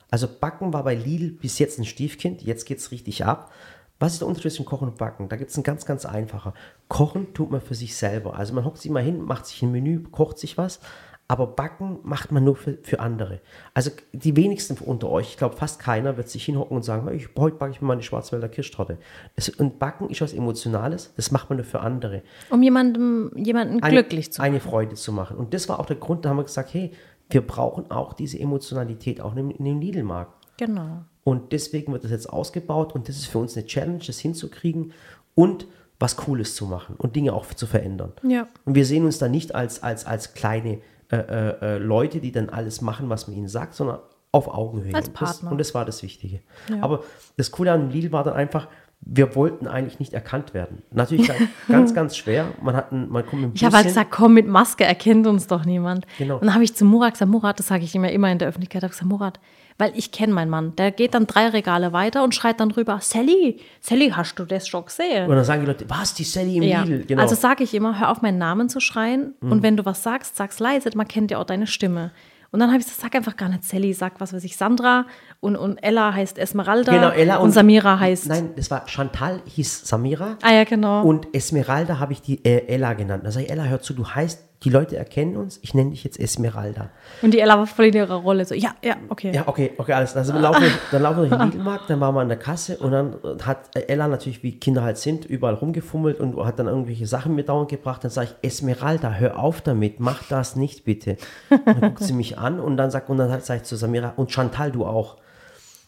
[0.09, 3.51] Also Backen war bei Lidl bis jetzt ein Stiefkind, jetzt geht es richtig ab.
[3.99, 5.27] Was ist der Unterschied zwischen Kochen und Backen?
[5.27, 6.53] Da gibt es einen ganz, ganz einfacher.
[6.87, 8.35] Kochen tut man für sich selber.
[8.37, 10.79] Also man hockt sich mal hin, macht sich ein Menü, kocht sich was.
[11.29, 13.41] Aber Backen macht man nur für, für andere.
[13.73, 17.27] Also die wenigsten unter euch, ich glaube fast keiner, wird sich hinhocken und sagen, ich,
[17.37, 18.97] heute backe ich mir meine Schwarzwälder Kirschtorte.
[19.35, 23.83] Das, und Backen ist was Emotionales, das macht man nur für andere Um jemandem, jemanden
[23.83, 24.51] eine, glücklich zu machen.
[24.51, 25.35] eine Freude zu machen.
[25.37, 26.91] Und das war auch der Grund, da haben wir gesagt, hey,
[27.29, 30.47] wir brauchen auch diese Emotionalität, auch in, in dem Lidl-Markt.
[30.57, 31.03] Genau.
[31.25, 34.93] Und deswegen wird das jetzt ausgebaut und das ist für uns eine Challenge, das hinzukriegen
[35.35, 35.67] und
[35.99, 38.13] was Cooles zu machen und Dinge auch zu verändern.
[38.23, 38.47] Ja.
[38.65, 40.79] Und wir sehen uns da nicht als, als, als kleine
[41.09, 43.99] äh, äh, äh, Leute, die dann alles machen, was man ihnen sagt, sondern
[44.31, 44.93] auf Augenhöhe.
[44.93, 45.51] Als Und das, Partner.
[45.51, 46.41] und das war das Wichtige.
[46.81, 47.03] Aber
[47.37, 48.67] das Coole an Lidl war dann einfach,
[49.01, 50.81] wir wollten eigentlich nicht erkannt werden.
[50.91, 51.31] Natürlich
[51.69, 52.47] ganz, ganz schwer.
[52.61, 55.47] Man, hat ein, man kommt mit Ich habe halt gesagt, komm, mit Maske erkennt uns
[55.47, 56.05] doch niemand.
[56.17, 56.35] Genau.
[56.35, 58.47] Und dann habe ich zu Murat gesagt, Murat, das sage ich immer, immer in der
[58.47, 59.39] Öffentlichkeit, habe gesagt, Murat,
[59.77, 62.99] weil ich kenne meinen Mann, der geht dann drei Regale weiter und schreit dann rüber,
[63.01, 65.29] Sally, Sally, hast du das schon gesehen?
[65.29, 66.83] Und dann sagen die Leute, was, die Sally im Ja.
[66.83, 67.05] Lidl?
[67.05, 67.21] Genau.
[67.21, 69.35] Also sage ich immer, hör auf, meinen Namen zu schreien.
[69.41, 72.11] Und wenn du was sagst, sag's leise, man kennt ja auch deine Stimme.
[72.49, 75.05] Und dann habe ich gesagt, sag einfach gar nicht Sally, sag was weiß ich, Sandra.
[75.41, 76.93] Und, und Ella heißt Esmeralda.
[76.93, 78.27] Genau, Ella und, und- Samira heißt.
[78.29, 80.37] Nein, das war Chantal, hieß Samira.
[80.41, 81.03] Ah ja, genau.
[81.03, 83.23] Und Esmeralda habe ich die äh, Ella genannt.
[83.25, 86.03] Da sage ich, Ella, hör zu, du heißt, die Leute erkennen uns, ich nenne dich
[86.03, 86.89] jetzt Esmeralda.
[87.21, 88.43] Und die Ella war voll in ihrer Rolle.
[88.43, 89.31] So, ja, ja, okay.
[89.33, 90.15] Ja, okay, okay, alles.
[90.15, 92.77] Also wir laufen, dann laufen wir durch den Lidl-Markt, dann waren wir an der Kasse
[92.77, 93.15] und dann
[93.45, 97.49] hat Ella natürlich, wie Kinder halt sind, überall rumgefummelt und hat dann irgendwelche Sachen mit
[97.49, 98.03] dauernd gebracht.
[98.03, 101.17] Dann sage ich, Esmeralda, hör auf damit, mach das nicht bitte.
[101.51, 104.13] Und dann guckt sie mich an und dann sagt, und dann sage ich zu Samira,
[104.15, 105.17] und Chantal, du auch.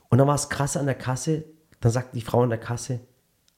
[0.09, 1.43] Und dann war es krass an der Kasse,
[1.81, 2.99] dann sagt die Frau an der Kasse,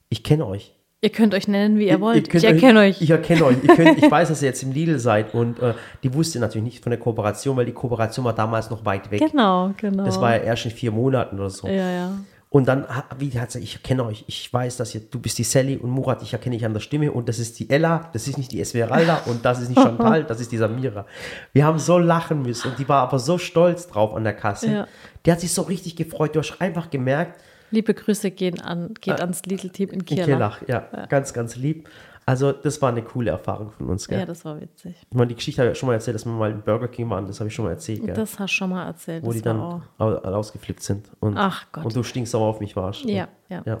[0.08, 0.74] ich kenne euch.
[1.04, 2.30] Ihr könnt euch nennen, wie ihr wollt.
[2.30, 3.02] könnt ich erkenne euch.
[3.02, 3.56] Ich erkenne euch.
[3.64, 6.64] Ihr könnt, ich weiß, dass ihr jetzt im Lidl seid und äh, die wusste natürlich
[6.64, 9.20] nicht von der Kooperation, weil die Kooperation war damals noch weit weg.
[9.20, 10.04] Genau, genau.
[10.04, 11.66] Das war ja erst in vier Monaten oder so.
[11.66, 12.12] ja, ja.
[12.52, 12.86] Und dann,
[13.18, 15.88] wie hat sie, ich kenne euch, ich weiß, dass ihr, du bist die Sally und
[15.88, 18.52] Murat, ich erkenne dich an der Stimme und das ist die Ella, das ist nicht
[18.52, 21.06] die Esmeralda und das ist nicht Chantal, das ist die Samira.
[21.54, 24.70] Wir haben so lachen müssen und die war aber so stolz drauf an der Kasse.
[24.70, 24.86] Ja.
[25.24, 26.36] Die hat sich so richtig gefreut.
[26.36, 27.40] Du hast einfach gemerkt,
[27.72, 30.60] Liebe Grüße gehen an, geht ans Little Team in in Kirlach.
[30.60, 31.88] Kirlach, ja, ganz, ganz lieb.
[32.24, 34.20] Also, das war eine coole Erfahrung von uns, gell?
[34.20, 34.94] Ja, das war witzig.
[35.10, 37.10] ich meine, die Geschichte habe ich schon mal erzählt, dass wir mal im Burger King
[37.10, 38.14] waren, das habe ich schon mal erzählt, gell?
[38.14, 39.24] Das hast du schon mal erzählt.
[39.26, 40.04] Wo die dann war auch.
[40.06, 41.10] au- ausgeflippt sind.
[41.18, 41.84] Und, Ach Gott.
[41.84, 43.04] Und du stinksauer auf mich warst.
[43.06, 43.62] Ja, ja.
[43.66, 43.78] ja.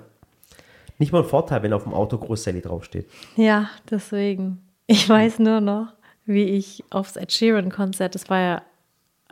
[0.98, 3.08] Nicht mal ein Vorteil, wenn auf dem Auto Groß Sally draufsteht.
[3.36, 4.60] Ja, deswegen.
[4.88, 5.92] Ich weiß nur noch,
[6.24, 8.62] wie ich aufs Ed Sheeran-Konzert, das war ja,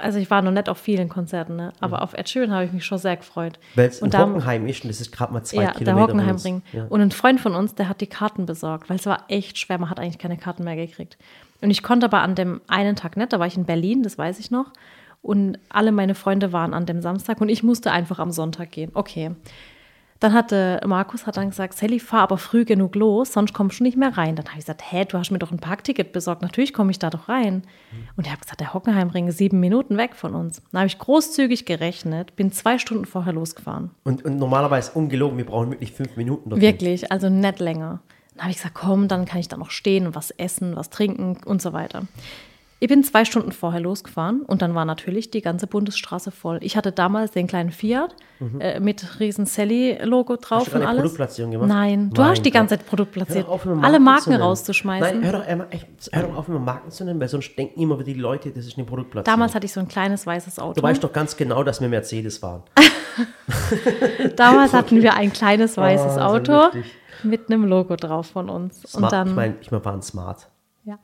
[0.01, 1.73] also ich war noch nicht auf vielen Konzerten, ne?
[1.81, 3.59] aber auf Ed Sheeran habe ich mich schon sehr gefreut.
[3.75, 5.85] Weil es in Hockenheim ist und das ist gerade mal zwei Ja, Kilometer.
[5.95, 6.63] der Hockenheimring.
[6.73, 6.87] Ja.
[6.89, 9.79] Und ein Freund von uns, der hat die Karten besorgt, weil es war echt schwer.
[9.79, 11.17] Man hat eigentlich keine Karten mehr gekriegt.
[11.61, 14.17] Und ich konnte aber an dem einen Tag nicht, da war ich in Berlin, das
[14.19, 14.67] weiß ich noch.
[15.23, 18.91] Und alle meine Freunde waren an dem Samstag und ich musste einfach am Sonntag gehen.
[18.95, 19.33] Okay.
[20.21, 23.85] Dann hatte Markus hat dann gesagt, Sally, fahr aber früh genug los, sonst kommst du
[23.85, 24.37] nicht mehr rein.
[24.37, 26.99] Dann habe ich gesagt, hä, du hast mir doch ein Parkticket besorgt, natürlich komme ich
[26.99, 27.63] da doch rein.
[28.17, 30.63] Und er hat gesagt, der Hockenheimring ist sieben Minuten weg von uns.
[30.73, 33.91] Dann habe ich großzügig gerechnet, bin zwei Stunden vorher losgefahren.
[34.05, 36.51] Und, und normalerweise ungelogen, wir brauchen wirklich fünf Minuten.
[36.51, 36.69] dorthin.
[36.69, 38.01] Wirklich, also nicht länger.
[38.35, 40.91] Dann habe ich gesagt, komm, dann kann ich da noch stehen und was essen, was
[40.91, 42.03] trinken und so weiter.
[42.83, 46.59] Ich bin zwei Stunden vorher losgefahren und dann war natürlich die ganze Bundesstraße voll.
[46.63, 48.17] Ich hatte damals den kleinen Fiat
[48.59, 50.73] äh, mit riesen Sally-Logo drauf Mhm.
[50.73, 51.01] du und alles.
[51.03, 51.69] Produktplatzierung gemacht?
[51.69, 52.79] Nein, du Mein hast die ganze.
[52.79, 53.47] Zeit Produkt platziert.
[53.47, 55.21] Auf, immer Alle Marken Marken rauszuschmeißen.
[55.21, 58.03] Nein, hör doch, echt, hör doch auf, immer Marken zu nennen, weil sonst denken immer
[58.03, 59.37] die Leute, das ist eine Produktplatzierung.
[59.39, 60.81] Damals hatte ich so ein kleines weißes Auto.
[60.81, 62.63] Du weißt doch ganz genau, dass wir Mercedes waren.
[64.37, 66.69] Damals hatten wir ein kleines weißes so Auto
[67.23, 68.83] mit einem Logo drauf von uns.
[68.83, 70.49] Smart, und dann, ich meine, ich mein, waren smart.
[70.85, 70.99] Ja.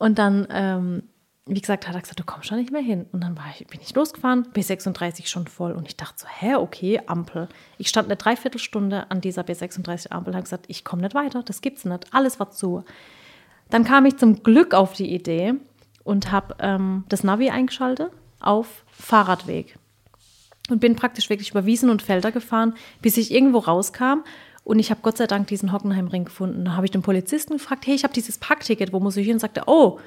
[0.00, 1.02] Und dann, ähm,
[1.44, 3.04] wie gesagt, hat er gesagt, du kommst schon nicht mehr hin.
[3.12, 5.72] Und dann ich, bin ich losgefahren, B36 schon voll.
[5.72, 7.50] Und ich dachte so, hä, okay, Ampel.
[7.76, 11.60] Ich stand eine Dreiviertelstunde an dieser B36-Ampel und habe gesagt, ich komme nicht weiter, das
[11.60, 12.14] gibt's nicht.
[12.14, 12.82] Alles war zu.
[13.68, 15.52] Dann kam ich zum Glück auf die Idee
[16.02, 18.10] und habe ähm, das Navi eingeschaltet
[18.40, 19.78] auf Fahrradweg.
[20.70, 24.20] Und bin praktisch wirklich über Wiesen und Felder gefahren, bis ich irgendwo rauskam.
[24.64, 26.64] Und ich habe Gott sei Dank diesen Hockenheimring gefunden.
[26.64, 29.34] Da habe ich den Polizisten gefragt, hey, ich habe dieses Parkticket, wo muss ich hin?
[29.34, 29.98] Und sagte, oh,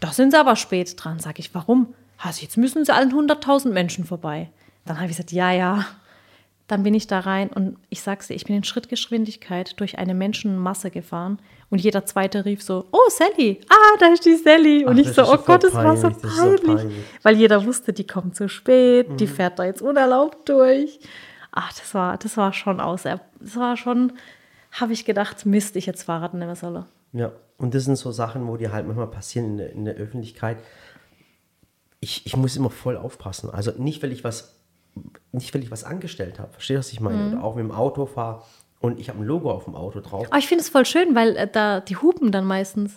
[0.00, 1.18] da sind sie aber spät dran.
[1.20, 1.94] Sag ich, warum?
[2.18, 4.50] Also jetzt müssen sie allen 100.000 Menschen vorbei.
[4.84, 5.86] Dann habe ich gesagt, ja, ja.
[6.66, 10.14] Dann bin ich da rein und ich sag's dir, ich bin in Schrittgeschwindigkeit durch eine
[10.14, 14.86] Menschenmasse gefahren und jeder zweite rief so, oh Sally, ah, da ist die Sally.
[14.86, 16.96] Und Ach, ich so, oh Gott, das war so peinlich, so peinlich.
[17.22, 21.00] Weil jeder wusste, die kommt zu spät, die fährt da jetzt unerlaubt durch.
[21.56, 23.20] Ach, das war, das war schon aus, das
[23.54, 24.12] war schon,
[24.72, 26.84] habe ich gedacht, Mist, ich jetzt Fahrrad nehmen soll.
[27.12, 29.94] Ja, und das sind so Sachen, wo die halt manchmal passieren in der, in der
[29.94, 30.58] Öffentlichkeit.
[32.00, 33.50] Ich, ich muss immer voll aufpassen.
[33.50, 34.60] Also nicht, weil ich was,
[35.30, 36.52] nicht, weil ich was angestellt habe.
[36.52, 37.18] Verstehst du, was ich meine?
[37.18, 37.32] Mhm.
[37.34, 38.42] Oder auch mit dem Auto fahre
[38.80, 40.26] und ich habe ein Logo auf dem Auto drauf.
[40.26, 42.96] Aber ich finde es voll schön, weil äh, da die hupen dann meistens.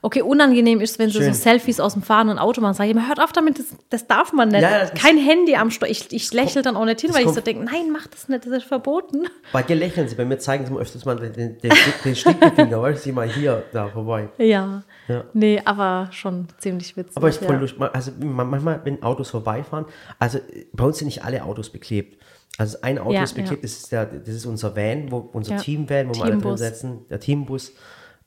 [0.00, 1.22] Okay, unangenehm ist, wenn sie Mhm.
[1.24, 1.34] Schön.
[1.34, 2.74] so Selfies aus dem fahrenden Auto machen.
[2.74, 4.62] Sag ich immer, hört auf damit, das, das darf man nicht.
[4.62, 5.90] Ja, Kein Handy am Steuer.
[5.90, 8.46] Ich, ich lächle dann auch nicht hin, weil ich so denke, nein, mach das nicht,
[8.46, 9.26] das ist verboten.
[9.52, 11.72] Bei dir lächeln sie, bei mir zeigen sie mir öfters mal den, den, den,
[12.04, 14.28] den Stinkefinger, weißt du, sieh mal hier, da vorbei.
[14.38, 14.84] Ja.
[15.08, 15.24] Ja.
[15.32, 17.16] Nee, aber schon ziemlich witzig.
[17.16, 17.60] Aber ich voll ja.
[17.60, 17.80] lustig.
[17.92, 19.86] Also manchmal, wenn Autos vorbeifahren,
[20.20, 20.38] also
[20.72, 22.22] bei uns sind nicht alle Autos beklebt.
[22.56, 23.62] Also ein Auto Ja, ist beklebt, ja.
[23.62, 25.56] das, ist der, das ist unser Van, wo, unser.
[25.56, 26.60] Team-Van, wo wir alle drin Teambus.
[26.60, 27.72] sitzen, der Teambus.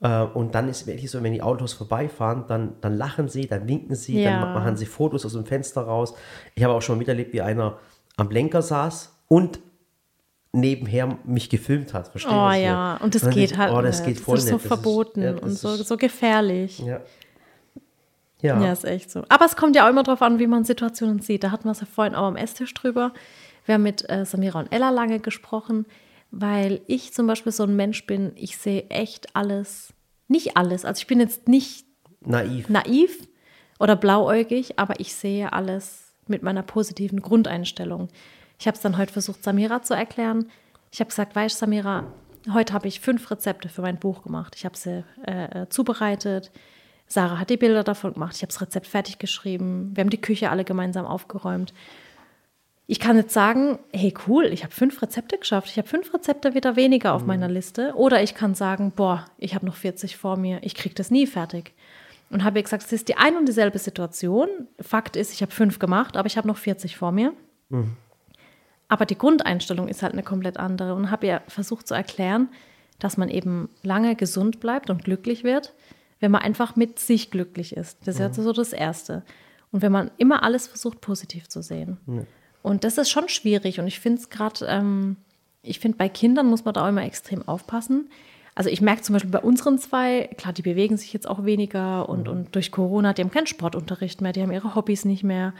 [0.01, 3.67] Äh, Und dann ist wirklich so, wenn die Autos vorbeifahren, dann, dann lachen sie, dann
[3.67, 4.31] winken sie, Ja.
[4.31, 6.13] dann ma- machen sie Fotos aus dem Fenster raus.
[6.55, 7.77] Ich habe auch schon miterlebt, wie einer
[8.17, 9.59] am Lenker saß und
[10.53, 12.07] nebenher mich gefilmt hat.
[12.09, 12.37] Verstehst du?
[12.37, 13.73] Oh was ich ja, und das dann geht ich, halt.
[13.73, 14.07] Oh, das nicht.
[14.07, 14.67] geht voll das ist so nicht.
[14.67, 16.79] verboten ja, das und so, ist- so gefährlich.
[16.79, 16.99] Ja.
[18.41, 18.59] Ja.
[18.59, 19.23] Ja, ist echt so.
[19.29, 21.43] Aber es kommt ja auch immer darauf an, wie man Situationen sieht.
[21.43, 23.13] Da hatten wir es ja vorhin auch am Esstisch drüber.
[23.65, 25.85] Wir haben mit äh, Samira und Ella lange gesprochen,
[26.31, 29.93] weil ich zum Beispiel so ein Mensch bin, ich sehe echt alles,
[30.27, 30.85] nicht alles.
[30.85, 31.85] Also ich bin jetzt nicht
[32.21, 32.69] naiv.
[32.69, 33.27] naiv
[33.79, 38.07] oder blauäugig, aber ich sehe alles mit meiner positiven Grundeinstellung.
[38.57, 40.49] Ich habe es dann heute versucht, Samira zu erklären.
[40.91, 42.05] Ich habe gesagt, weißt du, Samira,
[42.53, 44.55] heute habe ich fünf Rezepte für mein Buch gemacht.
[44.55, 46.51] Ich habe sie äh, äh, zubereitet.
[47.07, 48.35] Sarah hat die Bilder davon gemacht.
[48.37, 49.91] Ich habe das Rezept fertig geschrieben.
[49.93, 51.73] Wir haben die Küche alle gemeinsam aufgeräumt.
[52.87, 55.69] Ich kann jetzt sagen, hey cool, ich habe fünf Rezepte geschafft.
[55.69, 57.93] Ich habe fünf Rezepte wieder weniger auf meiner Liste.
[57.95, 60.59] Oder ich kann sagen, boah, ich habe noch 40 vor mir.
[60.61, 61.73] Ich kriege das nie fertig.
[62.29, 64.47] Und habe ihr gesagt, es ist die ein und dieselbe Situation.
[64.79, 67.33] Fakt ist, ich habe fünf gemacht, aber ich habe noch 40 vor mir.
[68.89, 70.93] Aber die Grundeinstellung ist halt eine komplett andere.
[70.95, 72.49] Und habe ihr versucht zu erklären,
[72.99, 75.73] dass man eben lange gesund bleibt und glücklich wird,
[76.19, 77.99] wenn man einfach mit sich glücklich ist.
[78.05, 79.23] Das ist ja so das Erste.
[79.71, 81.97] Und wenn man immer alles versucht, positiv zu sehen.
[82.63, 83.79] Und das ist schon schwierig.
[83.79, 85.17] Und ich finde es gerade, ähm,
[85.63, 88.09] ich finde, bei Kindern muss man da auch immer extrem aufpassen.
[88.55, 92.09] Also ich merke zum Beispiel bei unseren zwei, klar, die bewegen sich jetzt auch weniger
[92.09, 92.31] und, Mhm.
[92.33, 95.53] und durch Corona, die haben keinen Sportunterricht mehr, die haben ihre Hobbys nicht mehr.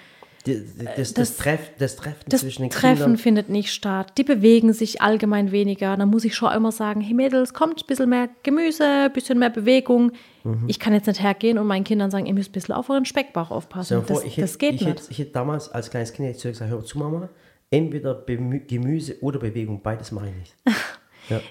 [0.46, 3.18] Die- Das, das, das- Treff, das Treffen Das zwischen den Treffen Kindern.
[3.18, 4.14] findet nicht statt.
[4.18, 5.96] Die bewegen sich allgemein weniger.
[5.96, 9.38] Da muss ich schon immer sagen, hey Mädels, kommt ein bisschen mehr Gemüse, ein bisschen
[9.40, 10.12] mehr Bewegung.
[10.44, 10.66] Mhm.
[10.68, 13.06] Ich kann jetzt nicht hergehen und meinen Kindern sagen, ihr müsst ein bisschen auf euren
[13.06, 14.04] Speckbauch aufpassen.
[14.08, 14.90] Das, ich das hätte, geht ich, nicht.
[15.00, 17.30] hätte, ich hätte damals als kleines Kind hätte gesagt, hör zu Mama,
[17.70, 20.56] entweder Bemü Gemüse oder Bewegung, beides mache ich nicht.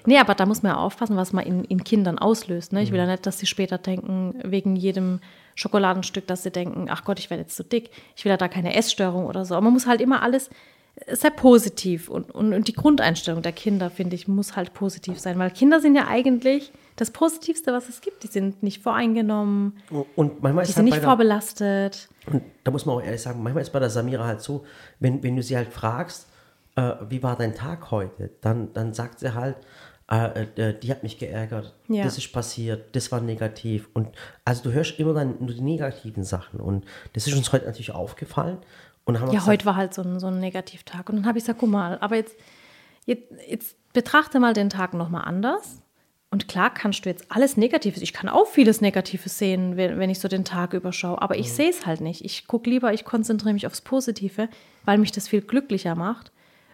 [0.05, 2.71] Nee, aber da muss man ja aufpassen, was man in, in Kindern auslöst.
[2.71, 2.83] Ne?
[2.83, 3.05] Ich will Mhm.
[3.07, 5.21] ja nicht, dass sie später denken, wegen jedem
[5.55, 7.89] Schokoladenstück, dass sie denken, ach Gott, ich werde jetzt zu dick.
[8.15, 9.55] Ich will ja da keine Essstörung oder so.
[9.55, 10.51] Aber man muss halt immer alles
[11.11, 15.39] sehr positiv und, und, und die Grundeinstellung der Kinder, finde ich, muss halt positiv sein.
[15.39, 18.23] Weil Kinder sind ja eigentlich das Positivste, was es gibt.
[18.23, 19.77] Die sind nicht voreingenommen,
[20.15, 22.09] Und manchmal die sind halt nicht vorbelastet.
[22.27, 24.65] Und da muss man auch ehrlich sagen, manchmal ist bei der Samira halt so,
[24.99, 26.27] wenn, wenn du sie halt fragst,
[26.75, 29.55] äh, wie war dein Tag heute, dann, dann sagt sie halt,
[30.11, 32.03] äh, äh, die hat mich geärgert, Ja.
[32.03, 33.87] das ist passiert, das war negativ.
[33.93, 34.09] Und
[34.43, 36.59] also du hörst immer dann nur die negativen Sachen.
[36.59, 38.57] Und das ist uns heute natürlich aufgefallen.
[39.05, 41.09] Und haben Ja, gesagt, heute war halt so ein, so ein Negativtag.
[41.09, 42.35] Und dann habe ich gesagt, guck mal, aber jetzt,
[43.05, 45.81] jetzt, jetzt betrachte mal den Tag nochmal anders.
[46.33, 50.09] Und klar kannst du jetzt alles Negatives, ich kann auch vieles Negatives sehen, wenn, wenn
[50.09, 52.23] ich so den Tag überschaue, aber ich sehe es halt nicht.
[52.23, 54.47] Ich gucke lieber, ich konzentriere mich aufs Positive,
[54.85, 56.31] weil mich das viel glücklicher macht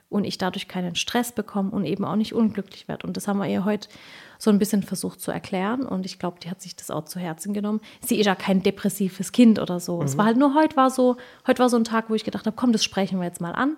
[0.09, 3.07] und ich dadurch keinen Stress bekomme und eben auch nicht unglücklich werde.
[3.07, 3.89] Und das haben wir ihr heute
[4.37, 7.19] so ein bisschen versucht zu erklären und ich glaube, die hat sich das auch zu
[7.19, 7.81] Herzen genommen.
[8.01, 10.01] Sie ist ja kein depressives Kind oder so.
[10.01, 12.45] Es war halt nur heute war so, heute war so ein Tag, wo ich gedacht
[12.45, 13.77] habe, komm, das sprechen wir jetzt mal an,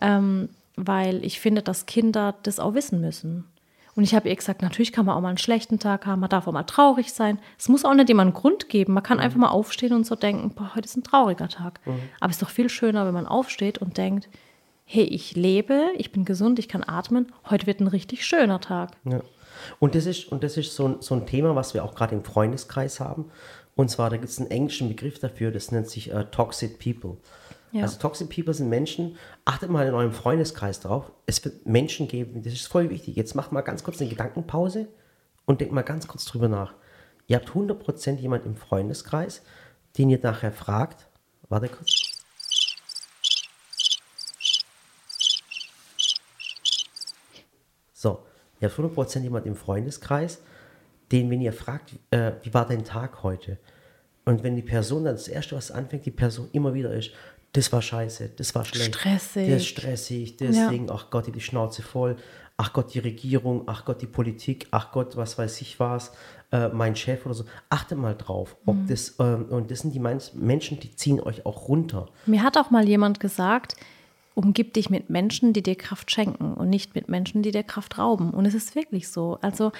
[0.00, 3.44] ähm, weil ich finde, dass Kinder das auch wissen müssen.
[3.94, 6.30] Und ich habe ihr gesagt, natürlich kann man auch mal einen schlechten Tag haben, man
[6.30, 7.38] darf auch mal traurig sein.
[7.58, 8.94] Es muss auch nicht immer einen Grund geben.
[8.94, 11.80] Man kann einfach mal aufstehen und so denken, boah, heute ist ein trauriger Tag.
[12.20, 14.30] Aber es ist doch viel schöner, wenn man aufsteht und denkt,
[14.84, 18.92] hey, ich lebe, ich bin gesund, ich kann atmen, heute wird ein richtig schöner Tag.
[19.04, 19.20] Ja.
[19.78, 22.14] Und das ist, und das ist so, ein, so ein Thema, was wir auch gerade
[22.14, 23.30] im Freundeskreis haben.
[23.74, 27.16] Und zwar, da gibt es einen englischen Begriff dafür, das nennt sich äh, Toxic People.
[27.72, 27.84] Ja.
[27.84, 32.42] Also Toxic People sind Menschen, achtet mal in eurem Freundeskreis drauf, es wird Menschen geben,
[32.42, 33.16] das ist voll wichtig.
[33.16, 34.88] Jetzt macht mal ganz kurz eine Gedankenpause
[35.46, 36.74] und denkt mal ganz kurz drüber nach.
[37.28, 39.42] Ihr habt 100% jemand im Freundeskreis,
[39.96, 41.08] den ihr nachher fragt,
[41.48, 42.22] warte kurz.
[47.94, 48.26] So,
[48.62, 50.40] ihr habt 100% jemand im Freundeskreis,
[51.10, 53.58] den, wenn ihr fragt, äh, wie war dein Tag heute?
[54.24, 57.10] Und wenn die Person dann das Erste, was anfängt, die Person immer wieder ist,
[57.52, 58.94] das war scheiße, das war schlecht.
[58.94, 59.48] Stressig.
[59.50, 62.16] Das ist stressig, deswegen, ach Gott, die Schnauze voll,
[62.56, 66.12] ach Gott, die Regierung, ach Gott, die Politik, ach Gott, was weiß ich was,
[66.50, 67.44] äh, mein Chef oder so.
[67.68, 68.86] Achtet mal drauf, ob Mhm.
[68.86, 72.08] das, ähm, und das sind die Menschen, die ziehen euch auch runter.
[72.24, 73.74] Mir hat auch mal jemand gesagt,
[74.34, 77.98] umgib dich mit Menschen, die dir Kraft schenken und nicht mit Menschen, die dir Kraft
[77.98, 78.30] rauben.
[78.30, 79.38] Und es ist wirklich so.
[79.42, 79.72] Also,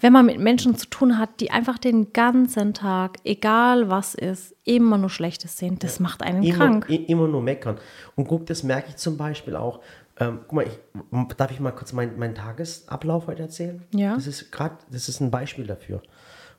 [0.00, 4.54] wenn man mit Menschen zu tun hat, die einfach den ganzen Tag, egal was ist,
[4.64, 6.90] immer nur Schlechtes sehen, das macht einen immer, krank.
[6.90, 7.78] immer nur meckern.
[8.14, 9.80] Und guck, das merke ich zum Beispiel auch.
[10.20, 13.82] Ähm, guck mal, ich, darf ich mal kurz meinen meinen Tagesablauf heute erzählen?
[13.92, 14.14] Ja.
[14.14, 16.02] Das ist gerade, das ist ein Beispiel dafür.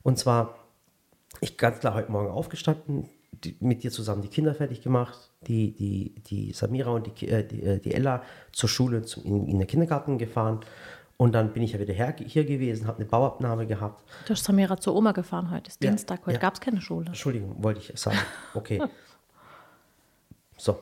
[0.04, 0.56] Und zwar,
[1.40, 5.72] ich ganz klar heute Morgen aufgestanden, die, mit dir zusammen die Kinder fertig gemacht, die,
[5.72, 9.60] die, die Samira und die, äh, die, äh, die Ella zur Schule zum, in, in
[9.60, 10.60] den Kindergarten gefahren.
[11.18, 14.04] Und dann bin ich ja wieder her, hier gewesen, habe eine Bauabnahme gehabt.
[14.26, 16.40] Du hast Samira zur Oma gefahren heute, ist Ja, Dienstag, heute ja.
[16.40, 17.08] gab es keine Schule.
[17.08, 18.18] Entschuldigung, wollte ich sagen.
[18.54, 18.82] Okay.
[20.58, 20.80] So.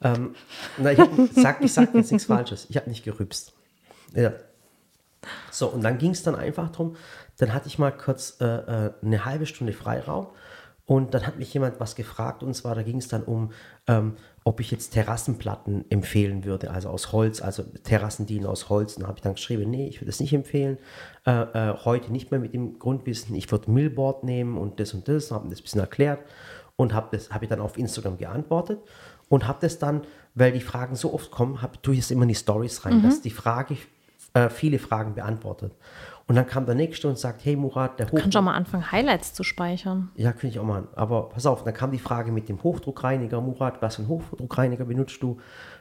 [0.00, 0.36] Ähm,
[0.76, 2.66] na, ich, hab, sag, ich sag jetzt nichts Falsches.
[2.70, 3.52] Ich habe nicht gerübst.
[4.14, 4.32] Ja.
[5.50, 6.94] So, und dann ging es dann einfach drum,
[7.38, 10.28] dann hatte ich mal kurz äh, äh, eine halbe Stunde Freiraum
[10.88, 13.52] und dann hat mich jemand was gefragt und zwar, da ging es dann um,
[13.88, 18.96] ähm, ob ich jetzt Terrassenplatten empfehlen würde, also aus Holz, also Terrassen dienen aus Holz.
[18.96, 20.78] Und da habe ich dann geschrieben, nee, ich würde es nicht empfehlen.
[21.26, 25.06] Äh, äh, heute nicht mehr mit dem Grundwissen, ich würde Millboard nehmen und das und
[25.08, 26.20] das, habe das ein bisschen erklärt
[26.76, 28.80] und habe das habe ich dann auf Instagram geantwortet
[29.28, 32.22] und habe das dann, weil die Fragen so oft kommen, hab, tue ich es immer
[32.22, 33.76] in die Stories rein, dass die Frage
[34.32, 35.74] äh, viele Fragen beantwortet.
[36.28, 38.54] Und dann kam der nächste und sagt, hey Murat, der Hoch Kannst du auch mal
[38.54, 40.10] anfangen, Highlights zu speichern.
[40.14, 40.88] ja, könnte ich auch machen.
[40.94, 43.40] Aber pass auf, dann kam die Frage mit dem Hochdruckreiniger.
[43.40, 45.38] Murat, was für einen Hochdruckreiniger benutzt du?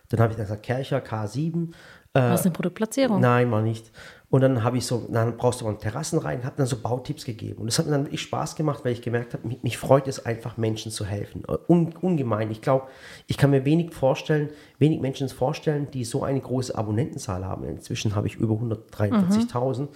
[0.10, 1.74] Dann habe ich dann gesagt, Kercher K7.
[2.14, 3.20] Was ist eine Produktplatzierung?
[3.22, 3.92] Nein, mal nicht.
[4.30, 6.78] Und dann habe ich so, dann brauchst du mal einen Terrassen rein, habe dann so
[6.82, 7.60] Bautipps gegeben.
[7.62, 10.08] Und das hat mir dann wirklich Spaß gemacht, weil ich gemerkt habe, mich, mich freut
[10.08, 11.44] es einfach, Menschen zu helfen.
[11.48, 12.50] Äh, Un, ungemein.
[12.50, 12.88] Ich glaube,
[13.28, 17.66] ich kann mir wenig vorstellen, wenig Menschen vorstellen, die so eine große Abonnentenzahl haben.
[17.66, 19.90] Inzwischen habe ich über 143.000.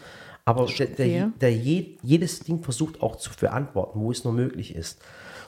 [0.45, 4.75] Aber der, der, der je, jedes Ding versucht auch zu beantworten, wo es nur möglich
[4.75, 4.99] ist.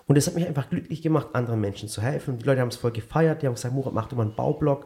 [0.07, 2.37] Und das hat mich einfach glücklich gemacht, anderen Menschen zu helfen.
[2.37, 3.41] Die Leute haben es voll gefeiert.
[3.41, 4.85] Die haben gesagt, Murat, mach doch mal einen Baublock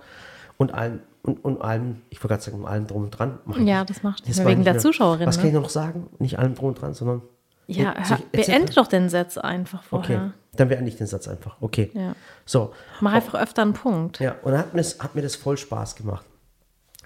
[0.57, 3.39] und allem, und, und allem, ich wollte gerade sagen, allem drum und dran.
[3.65, 5.41] Ja, das macht Das wegen der mehr- Zuschauerin, Was ne?
[5.43, 6.07] kann ich noch sagen?
[6.19, 7.21] Nicht allem drum und dran, sondern.
[7.69, 10.33] Ja, hör, beende doch den Satz einfach Okay, vorher.
[10.55, 11.57] dann beende ich den Satz einfach.
[11.59, 11.91] Okay.
[11.93, 12.15] Ja.
[12.45, 12.71] So.
[13.01, 14.19] Mach einfach öfter einen Punkt.
[14.21, 16.25] Ja, und dann hat mir das, hat mir das voll Spaß gemacht.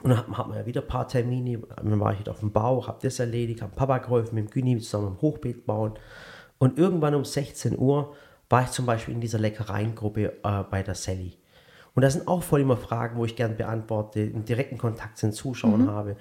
[0.04, 1.60] Und dann hat, man ja wieder ein paar Termine.
[1.76, 4.52] Dann war ich halt auf dem Bau, habe das erledigt, habe Papa geholfen, mit dem
[4.52, 5.94] Güni zusammen ein Hochbeet bauen.
[6.58, 8.14] Und irgendwann um 16 Uhr
[8.50, 11.38] war ich zum Beispiel in dieser Leckereiengruppe äh, bei der Sally.
[11.94, 15.28] Und da sind auch voll immer Fragen, wo ich gern beantworte, einen direkten Kontakt zu
[15.28, 16.16] den Zuschauern habe.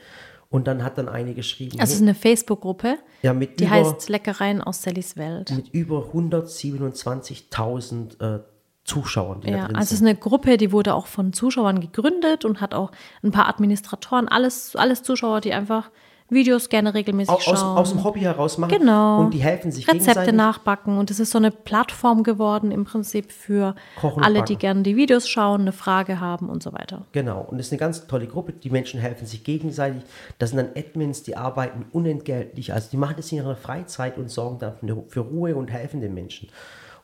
[0.49, 3.75] Und dann hat dann eine geschrieben, Also ist hey, eine Facebook-Gruppe, ja, mit die über,
[3.75, 5.53] heißt Leckereien aus Sallys Welt.
[5.53, 8.41] mit über 127.000 äh,
[8.85, 12.75] Zuschauern, Ja, also es ist eine Gruppe, die wurde auch von Zuschauern gegründet und hat
[12.75, 12.91] auch
[13.23, 15.91] ein paar Administratoren, alles, alles Zuschauer, die einfach
[16.33, 17.77] Videos gerne regelmäßig Au- aus, schauen.
[17.79, 18.71] aus dem Hobby heraus machen.
[18.79, 19.19] Genau.
[19.21, 23.33] Und die helfen sich Rezepte nachbacken und es ist so eine Plattform geworden im Prinzip
[23.33, 27.05] für Kochen alle, die gerne die Videos schauen, eine Frage haben und so weiter.
[27.13, 28.53] Genau, und das ist eine ganz tolle Gruppe.
[28.53, 30.03] Die Menschen helfen sich gegenseitig.
[30.39, 32.73] Das sind dann Admins, die arbeiten unentgeltlich.
[32.73, 34.75] Also die machen das in ihrer Freizeit und sorgen dann
[35.09, 36.49] für Ruhe und helfen den Menschen.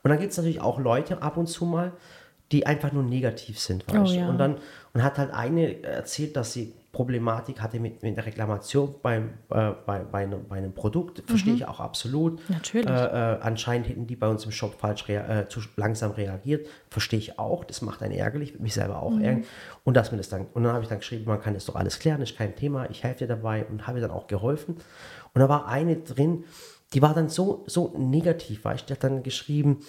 [0.07, 1.90] Und dann gibt es natürlich auch Leute ab und zu mal,
[2.53, 3.85] die einfach nur negativ sind.
[3.88, 4.12] Weißt?
[4.12, 4.29] Oh ja.
[4.29, 4.59] Und dann
[4.95, 9.73] und hat halt eine erzählt, dass sie Problematik hatte mit, mit der Reklamation beim, äh,
[9.85, 11.25] bei, bei, einem, bei einem Produkt.
[11.27, 12.35] Verstehe ich auch absolut.
[12.49, 12.55] Mhm.
[12.55, 12.88] Natürlich.
[12.88, 16.69] Äh, äh, anscheinend hätten die bei uns im Shop falsch rea äh, zu langsam reagiert.
[16.88, 17.64] Verstehe ich auch.
[17.64, 19.42] Das macht einen ärgerlich, mich selber auch ärgern.
[19.83, 21.75] Und dass mir das dann, und dann habe ich dann geschrieben, man kann das doch
[21.75, 24.77] alles klären, ist kein Thema, ich helfe dir dabei und habe dann auch geholfen.
[25.35, 26.45] Und da war eine drin,
[26.94, 29.81] die war dann so, so negativ, weißt du, die hat dann geschrieben,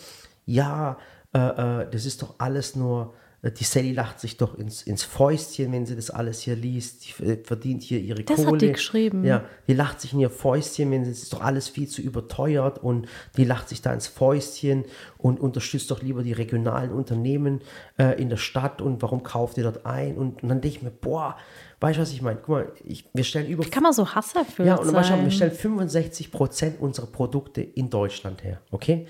[0.46, 0.98] ja,
[1.34, 1.40] äh,
[1.82, 5.72] äh, das ist doch alles nur, äh, die Sally lacht sich doch ins, ins Fäustchen,
[5.72, 7.06] wenn sie das alles hier liest.
[7.06, 8.58] Die äh, verdient hier ihre Das hat Kohle.
[8.60, 9.24] die geschrieben.
[9.24, 12.02] Ja, die lacht sich in ihr Fäustchen, wenn sie es ist doch alles viel zu
[12.02, 14.86] überteuert und die lacht sich da ins Fäustchen
[15.18, 17.62] und unterstützt doch lieber die regionalen Unternehmen
[18.00, 20.18] äh, in der Stadt und warum kauft ihr dort ein?
[20.18, 21.38] Und, und dann denke ich mir, boah,
[21.80, 22.40] weißt du, was ich meine?
[22.40, 25.32] Guck mal, ich, wir stellen über Kann man so hasserfüllt ja, und weißt du, wir
[25.32, 29.08] stellen 65 Prozent unserer Produkte in Deutschland her, okay?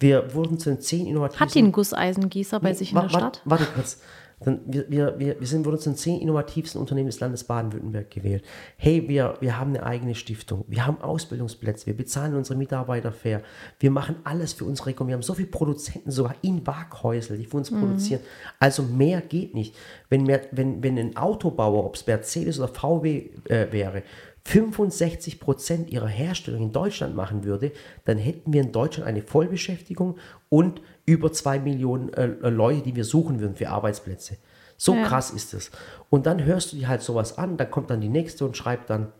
[0.00, 1.40] Wir wurden zu den zehn innovativen...
[1.40, 3.42] Hat die einen Gusseisengießer bei sich in der Stadt?
[3.44, 3.98] Warte kurz.
[4.40, 8.44] Dann, wir, wir, wir, sind, wurden zu den zehn innovativsten Unternehmen des Landes Baden-Württemberg gewählt.
[8.76, 10.64] Hey, wir, wir haben eine eigene Stiftung.
[10.68, 11.86] Wir haben Ausbildungsplätze.
[11.86, 13.42] Wir bezahlen unsere Mitarbeiter fair.
[13.80, 15.08] Wir machen alles für unsere Region.
[15.08, 17.80] Wir haben so viele Produzenten, sogar in Waghäusel, die für uns Mhm.
[17.80, 18.20] produzieren.
[18.58, 19.74] Also mehr geht nicht.
[20.08, 24.02] Wenn, mehr, wenn, wenn ein Autobauer, ob es Mercedes oder VW äh, wäre,
[24.48, 27.70] 65 Prozent ihrer Herstellung in Deutschland machen würde,
[28.06, 30.16] dann hätten wir in Deutschland eine Vollbeschäftigung
[30.48, 34.38] und über zwei Millionen äh, äh, Leute, die wir suchen würden für Arbeitsplätze.
[34.78, 35.04] So Ja.
[35.04, 35.70] krass ist es.
[36.08, 38.88] Und dann hörst du dir halt sowas an, dann kommt dann die nächste und schreibt
[38.88, 39.12] dann,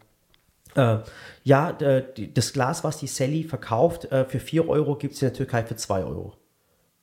[0.77, 0.99] äh,
[1.45, 5.27] ja, die- das Glas, was die Sally verkauft, äh, für 4 Euro gibt es in
[5.29, 6.33] der Türkei für 2 Euro.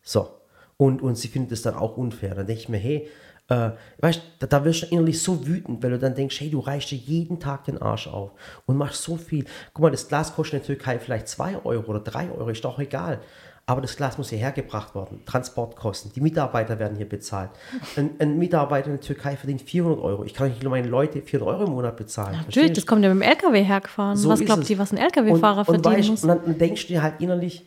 [0.02, 0.30] So.
[0.78, 2.34] Und, und sie findet es dann auch unfair.
[2.34, 3.08] Dann denke ich mir, hey,
[3.50, 6.60] äh, weißt da, da wirst du innerlich so wütend, weil du dann denkst, hey, du
[6.60, 8.32] reichst dir jeden Tag den Arsch auf
[8.66, 9.46] und machst so viel.
[9.74, 12.64] Guck mal, das Glas kostet in der Türkei vielleicht 2 Euro oder 3 Euro, ist
[12.66, 13.20] doch egal.
[13.68, 15.26] Aber das Glas muss hierher gebracht werden.
[15.26, 16.12] Transportkosten.
[16.14, 17.50] Die Mitarbeiter werden hier bezahlt.
[17.96, 20.24] Ein, ein Mitarbeiter in der Türkei verdient 400 Euro.
[20.24, 22.38] Ich kann nicht nur meine Leute 400 Euro im Monat bezahlen.
[22.46, 24.18] Natürlich, das kommt ja mit dem LKW hergefahren.
[24.18, 26.24] so Was glaubt ihr, was ein LKW-Fahrer verdienen weißt, muss?
[26.24, 27.66] Und dann denkst du dir halt innerlich,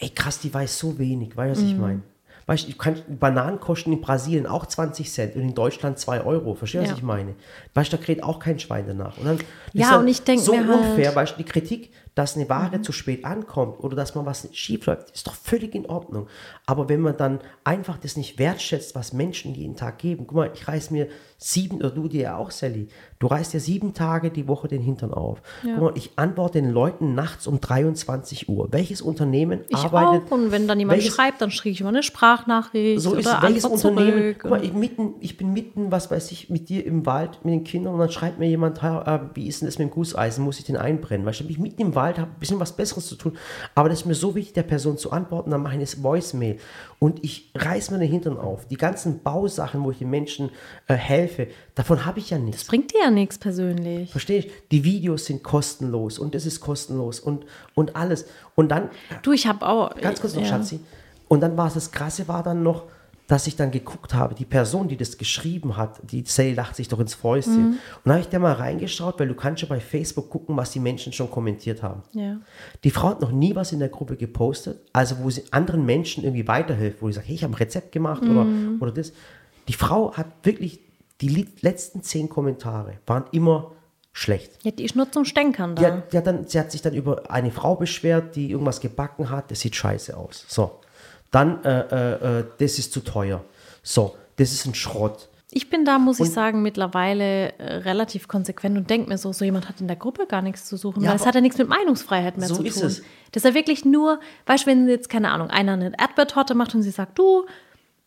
[0.00, 1.74] ey krass, die weiß so wenig, weißt du, was Mhm.
[1.74, 2.02] ich meine?
[2.46, 6.22] Weißt du, du kannst- Bananen kosten in Brasilien auch 20 Cent und in Deutschland 2
[6.24, 6.54] Euro.
[6.54, 6.92] Verstehst du, Ja.
[6.92, 7.34] was ich meine?
[7.74, 9.16] Weißt du, da kräht auch kein Schwein danach.
[9.18, 9.38] Und dann
[9.72, 10.72] Ja, ist dann und ich denk so halt- Mhm.
[10.72, 14.48] unfair, weißt du, die Kritik, dass eine Ware zu spät ankommt oder dass man was
[14.52, 16.26] schief läuft, ist doch völlig in Ordnung.
[16.66, 20.50] Aber wenn man dann einfach das nicht wertschätzt, was Menschen jeden Tag geben, guck mal,
[20.52, 21.08] ich reiß mir
[21.44, 24.80] sieben, oder du dir ja auch, Sally, du reißt dir sieben Tage die Woche den
[24.80, 25.42] Hintern auf.
[25.62, 28.68] Guck mal, ich antworte den Leuten nachts um 23 Uhr.
[28.70, 30.26] Welches Unternehmen ich arbeitet?
[30.28, 30.30] auch.
[30.32, 33.36] Und wenn dann jemand welches- schreibt, dann schicke ich immer eine Sprachnachricht so ist oder
[33.38, 33.42] es.
[33.42, 34.34] Welches Antwort Unternehmen?
[34.40, 37.52] Guck mal, ich, mitten, ich bin mitten, was weiß ich, mit dir im Wald, mit
[37.54, 39.92] den Kindern und dann schreibt mir jemand, "Ha, äh, wie ist denn das mit dem
[39.92, 40.44] Gusseisen?
[40.44, 41.24] Muss ich den einbrennen?
[41.24, 43.36] Bin ich mitten im Wald, habe ein bisschen was Besseres zu tun,
[43.74, 46.58] aber das ist mir so wichtig, der Person zu antworten, dann mache ich das Voicemail
[46.98, 48.66] und ich reiß mir den Hintern auf.
[48.68, 50.50] Die ganzen Bausachen, wo ich den Menschen
[50.88, 51.31] äh, helfe,
[51.74, 52.62] davon habe ich ja nichts.
[52.62, 54.10] das bringt dir ja nichts persönlich.
[54.10, 54.50] Verstehe ich?
[54.70, 58.26] Die Videos sind kostenlos und es ist kostenlos und, und alles.
[58.54, 58.88] Und dann
[59.22, 59.94] Du, ich habe auch.
[59.96, 60.48] Ganz kurz noch, ja.
[60.48, 60.80] Schatzi.
[61.28, 62.84] Und dann war es das Krasse, war dann noch,
[63.28, 66.88] dass ich dann geguckt habe, die Person, die das geschrieben hat, die Sally lacht sich
[66.88, 67.54] doch ins Fäustchen.
[67.62, 67.66] Mhm.
[67.70, 70.72] Und dann habe ich da mal reingeschaut, weil du kannst ja bei Facebook gucken, was
[70.72, 72.02] die Menschen schon kommentiert haben.
[72.12, 72.36] Ja.
[72.84, 76.24] Die Frau hat noch nie was in der Gruppe gepostet, also wo sie anderen Menschen
[76.24, 78.76] irgendwie weiterhilft, wo sie sagt, hey, ich habe ein Rezept gemacht oder, Mhm.
[78.82, 79.12] oder das.
[79.68, 80.80] Die Frau hat wirklich,
[81.22, 83.72] die letzten zehn Kommentare waren immer
[84.12, 84.58] schlecht.
[84.62, 86.02] Ja, die ist nur zum Stänkern da.
[86.12, 89.50] die hat dann, sie hat sich dann über eine Frau beschwert, die irgendwas gebacken hat.
[89.50, 90.44] Das sieht scheiße aus.
[90.48, 90.80] So.
[91.30, 93.42] Dann, äh, äh, äh, das ist zu teuer.
[93.82, 95.28] So, das ist ein Schrott.
[95.54, 99.44] Ich bin da, muss ich sagen, mittlerweile äh, relativ konsequent und denke mir so, so
[99.44, 101.58] jemand hat in der Gruppe gar nichts zu suchen, Ja, weil es hat ja nichts
[101.58, 102.86] mit Meinungsfreiheit mehr So zu ist tun.
[102.86, 103.02] es.
[103.32, 106.74] Das ist ja wirklich nur, weißt du, wenn jetzt, keine Ahnung, einer eine Erdbeertorte macht
[106.74, 107.46] und sie sagt, du,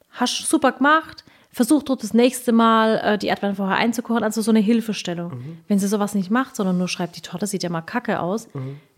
[0.09, 1.23] hast super gemacht,
[1.55, 5.31] versuch doch das nächste Mal äh, die Erdbeeren vorher einzukochen, also so eine Hilfestellung.
[5.37, 5.57] Mhm.
[5.69, 8.49] Wenn sie sowas nicht macht, sondern nur schreibt, die Torte sieht ja mal kacke aus,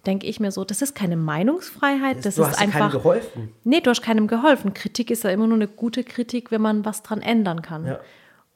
[0.08, 2.42] denke ich mir so, das ist keine Meinungsfreiheit, das Mhm.
[2.42, 2.92] du ist hast ja keinem einfach...
[2.92, 3.50] geholfen.
[3.64, 4.74] Nee, du hast keinem geholfen.
[4.74, 7.86] Kritik ist ja immer nur eine gute Kritik, wenn man was dran ändern kann.
[7.86, 8.00] Ja.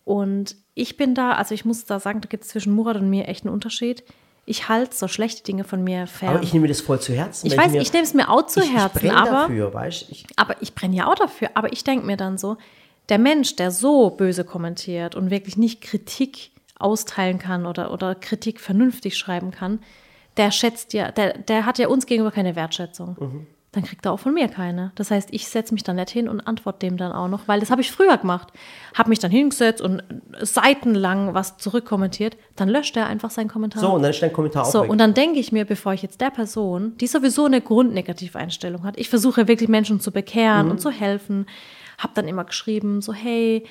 [0.04, 3.10] Und ich bin da, also ich muss da sagen, da gibt es zwischen Murat und
[3.10, 4.04] mir echt einen Unterschied.
[4.46, 6.34] Ich halte so schlechte Dinge von mir fern.
[6.36, 7.46] Aber ich nehme mir das voll zu Herzen.
[7.46, 9.74] Ich weiß, mir- ich nehme es mir auch zu ich, Herzen, ich brenne aber, dafür,
[9.74, 11.50] weißt ich, aber ich brenne ja auch dafür.
[11.54, 12.58] Aber ich denke mir dann so,
[13.12, 18.60] der Mensch, der so böse kommentiert und wirklich nicht Kritik austeilen kann oder, oder Kritik
[18.60, 19.80] vernünftig schreiben kann,
[20.38, 23.18] der schätzt ja, der, der hat ja uns gegenüber keine Wertschätzung.
[23.20, 23.48] Mhm.
[23.74, 24.92] Dann kriegt er auch von mir keine.
[24.96, 27.60] Das heißt, ich setze mich dann nicht hin und antworte dem dann auch noch, weil
[27.62, 28.50] das habe ich früher gemacht.
[28.98, 30.04] Habe mich dann hingesetzt und
[30.42, 32.36] seitenlang was zurückkommentiert.
[32.58, 33.82] Dann löscht er einfach seinen Kommentar.
[33.82, 34.90] so, und dann ist dein Kommentar auch So, weg.
[34.90, 38.98] und dann denke ich mir, bevor ich jetzt der Person, die sowieso eine Grundnegativeinstellung hat,
[38.98, 40.72] ich versuche wirklich Menschen zu bekehren Mhm.
[40.72, 41.46] und zu helfen,
[42.02, 43.66] habe dann immer geschrieben, so hey,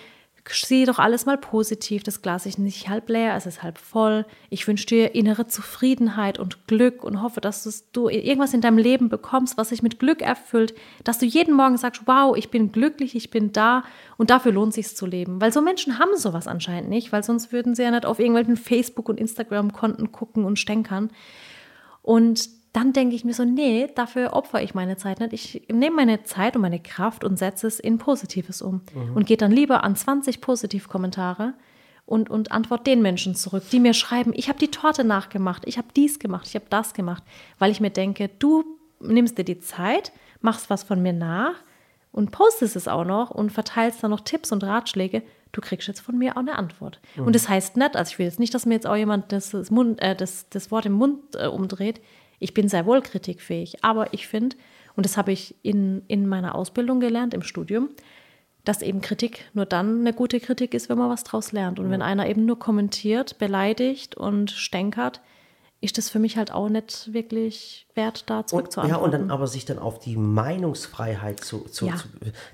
[0.48, 4.26] sieh doch alles mal positiv, das Glas ist nicht halb leer, es ist halb voll.
[4.48, 9.08] Ich wünsche dir innere Zufriedenheit und Glück und hoffe, dass du irgendwas in deinem Leben
[9.08, 10.74] bekommst, was sich mit Glück erfüllt,
[11.04, 13.84] dass du jeden Morgen sagst, wow, ich bin glücklich, ich bin da
[14.16, 15.40] und dafür lohnt sich zu leben.
[15.40, 18.56] Weil so Menschen haben sowas anscheinend nicht, weil sonst würden sie ja nicht auf irgendwelchen
[18.56, 21.10] Facebook- und Instagram-Konten gucken und stänkern.
[22.02, 25.32] Und dann denke ich mir so, nee, dafür opfere ich meine Zeit nicht.
[25.32, 28.82] Ich nehme meine Zeit und meine Kraft und setze es in Positives um.
[29.14, 31.54] Und gehe dann lieber an 20 Positivkommentare
[32.06, 35.78] und, und antworte den Menschen zurück, die mir schreiben, ich habe die Torte nachgemacht, ich
[35.78, 37.22] habe dies gemacht, ich habe das gemacht.
[37.58, 38.64] Weil ich mir denke, du
[39.00, 41.54] nimmst dir die Zeit, machst was von mir nach
[42.12, 46.00] und postest es auch noch und verteilst dann noch Tipps und Ratschläge, du kriegst jetzt
[46.00, 47.00] von mir auch eine Antwort.
[47.16, 49.50] Und das heißt nicht, also ich will jetzt nicht, dass mir jetzt auch jemand das,
[49.50, 52.00] das, Mund, äh, das, das Wort im Mund äh, umdreht.
[52.40, 54.56] Ich bin sehr wohl kritikfähig, aber ich finde,
[54.96, 57.90] und das habe ich in, in meiner Ausbildung gelernt, im Studium,
[58.64, 61.78] dass eben Kritik nur dann eine gute Kritik ist, wenn man was draus lernt.
[61.78, 65.20] Und wenn einer eben nur kommentiert, beleidigt und stänkert,
[65.82, 69.46] ist das für mich halt auch nicht wirklich wert, da und, ja, und dann aber
[69.46, 71.60] sich dann auf die Meinungsfreiheit zu.
[71.60, 71.96] zu, Ja.
[71.96, 72.06] zu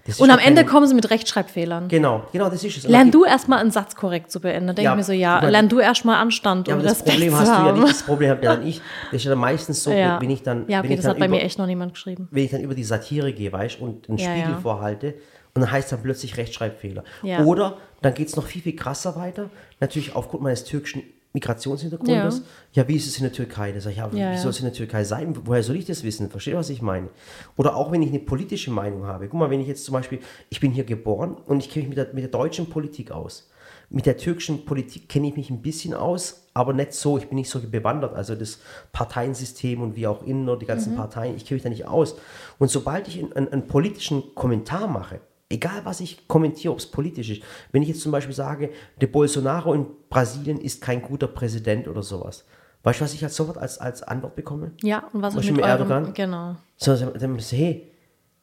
[0.07, 1.89] das Und am Ende kommen sie mit Rechtschreibfehlern.
[1.89, 2.85] Genau, genau, das ist es.
[2.85, 4.69] Lern du erstmal einen Satz korrekt zu beenden.
[4.69, 6.89] Da denke Ja, ich mir so, ja, mal, lern du erstmal Anstand Ja, und aber
[6.89, 7.89] das Respekt Problem hast du ja nicht.
[7.89, 8.81] Das Problem habe ja dann ich.
[9.11, 10.69] Das ist ja dann meistens so, Ja, wenn ich dann.
[10.69, 12.29] ja okay, ich das dann hat bei über, mir echt noch niemand geschrieben.
[12.31, 15.15] wenn ich dann über die Satire gehe, weißt und einen Spiegel vorhalte
[15.55, 17.03] und dann heißt dann plötzlich Rechtschreibfehler.
[17.45, 19.51] Oder dann geht es noch viel, viel krasser weiter.
[19.81, 21.03] Natürlich aufgrund meines türkischen
[21.37, 22.43] Migrationshintergrundes.
[22.73, 22.89] Ja.
[22.89, 23.73] wie ist es in der Türkei?
[23.73, 24.39] Da sag ich, ja, wie Ja, ja.
[24.39, 25.37] soll es in der Türkei sein?
[25.45, 26.31] Woher soll ich das wissen?
[26.31, 27.09] Versteht ihr, was ich meine?
[27.57, 29.29] Oder auch wenn ich eine politische Meinung habe.
[29.29, 30.21] Guck mal, wenn ich jetzt zum Beispiel,
[30.51, 33.51] ich bin hier geboren und ich kenne mich mit der, mit der deutschen Politik aus.
[33.89, 37.19] Mit der türkischen Politik kenne ich mich ein bisschen aus, aber nicht so.
[37.19, 38.15] Ich bin nicht so bewandert.
[38.15, 38.59] Also das
[38.93, 40.97] Parteiensystem und wie auch innen die ganzen Mhm.
[40.97, 42.17] Parteien, ich kenne mich da nicht aus.
[42.59, 47.31] Und sobald ich einen, einen politischen Kommentar mache, egal was ich kommentiere, ob es politisch
[47.31, 47.43] ist,
[47.73, 48.71] wenn ich jetzt zum Beispiel sage,
[49.01, 52.45] der Bolsonaro in Brasilien ist kein guter Präsident oder sowas,
[52.83, 54.73] weißt du, was ich als sofort als, als Antwort bekomme?
[54.83, 55.91] Ja, und was Was ist mit mit eurem...
[55.91, 56.15] Erdogan?
[56.15, 56.57] Genau.
[56.77, 57.93] So, dann ich, hey,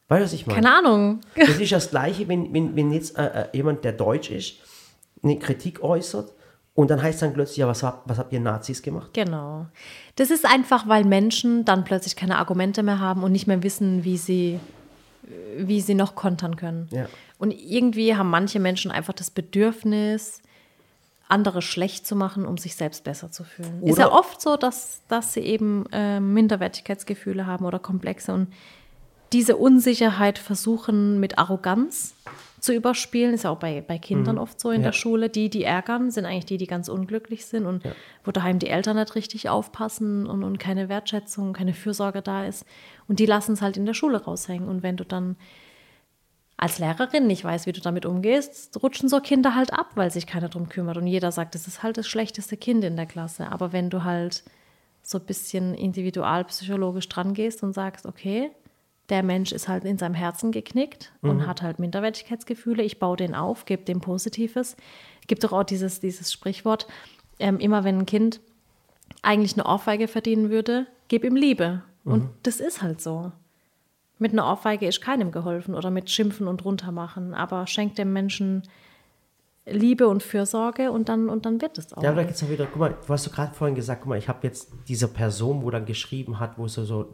[0.07, 0.61] weißt du, was ich meine?
[0.61, 1.21] Keine Ahnung.
[1.35, 4.55] Das ist das Gleiche, wenn, wenn, wenn jetzt äh, äh, jemand, der deutsch ist,
[5.23, 6.33] eine Kritik äußert
[6.73, 9.11] und dann heißt dann plötzlich, ja, was, was habt ihr Nazis gemacht?
[9.13, 9.67] Genau.
[10.15, 14.03] Das ist einfach, weil Menschen dann plötzlich keine Argumente mehr haben und nicht mehr wissen,
[14.03, 14.59] wie sie,
[15.57, 16.87] wie sie noch kontern können.
[16.91, 17.07] Ja.
[17.37, 20.41] Und irgendwie haben manche Menschen einfach das Bedürfnis,
[21.27, 23.81] andere schlecht zu machen, um sich selbst besser zu fühlen.
[23.83, 28.53] ist Oder- ja oft so, dass, dass sie eben äh, Minderwertigkeitsgefühle haben oder Komplexe und
[29.31, 32.13] diese Unsicherheit versuchen mit Arroganz
[32.63, 33.33] zu überspielen.
[33.33, 34.87] Ist ja auch bei, bei Kindern oft so in Ja.
[34.87, 35.29] der Schule.
[35.29, 37.83] Die, die ärgern, sind eigentlich die, die ganz unglücklich sind und
[38.23, 42.65] wo daheim die Eltern nicht richtig aufpassen und, und keine Wertschätzung, keine Fürsorge da ist.
[43.07, 44.69] Und die lassen es halt in der Schule raushängen.
[44.69, 45.35] Und wenn du dann
[46.55, 50.25] als Lehrerin nicht weißt, wie du damit umgehst, rutschen so Kinder halt ab, weil sich
[50.25, 50.95] keiner drum kümmert.
[50.95, 53.51] Und jeder sagt, das ist halt das schlechteste Kind in der Klasse.
[53.51, 54.43] Aber wenn du halt
[55.01, 58.51] so ein bisschen individualpsychologisch dran gehst und sagst, okay,
[59.09, 63.35] der Mensch ist halt in seinem Herzen geknickt und hat halt Minderwertigkeitsgefühle, ich baue den
[63.35, 64.77] auf, gebe dem Positives.
[65.27, 66.87] Gibt doch auch dieses, dieses Sprichwort,
[67.39, 68.39] ähm, immer wenn ein Kind
[69.21, 71.81] eigentlich eine Ohrfeige verdienen würde, gib ihm Liebe.
[72.05, 73.31] Und das ist halt so.
[74.19, 78.63] Mit einer Ohrfeige ist keinem geholfen oder mit Schimpfen und runtermachen, aber schenkt dem Menschen
[79.65, 82.03] Liebe und Fürsorge und dann, und dann wird es auch.
[82.03, 84.01] Ja, aber da geht es auch wieder, guck mal, du hast du gerade vorhin gesagt,
[84.01, 87.13] guck mal, ich habe jetzt diese Person, wo dann geschrieben hat, wo sie so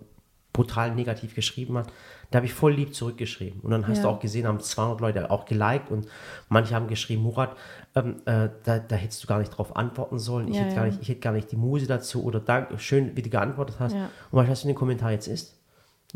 [0.60, 1.88] brutal negativ geschrieben hat,
[2.32, 3.62] da habe ich voll lieb zurückgeschrieben.
[3.62, 4.04] Und dann hast Ja.
[4.04, 6.06] du auch gesehen, haben 200 Leute auch geliked und
[6.50, 7.56] manche haben geschrieben, Murat,
[7.96, 10.50] ähm, äh, da, da hättest du gar nicht drauf antworten sollen.
[10.50, 13.16] Ich, Ja, hätte gar nicht, ich hätte gar nicht die Muse dazu oder danke, schön,
[13.16, 13.94] wie du geantwortet hast.
[13.96, 15.56] Und was hast du in den Kommentar jetzt ist?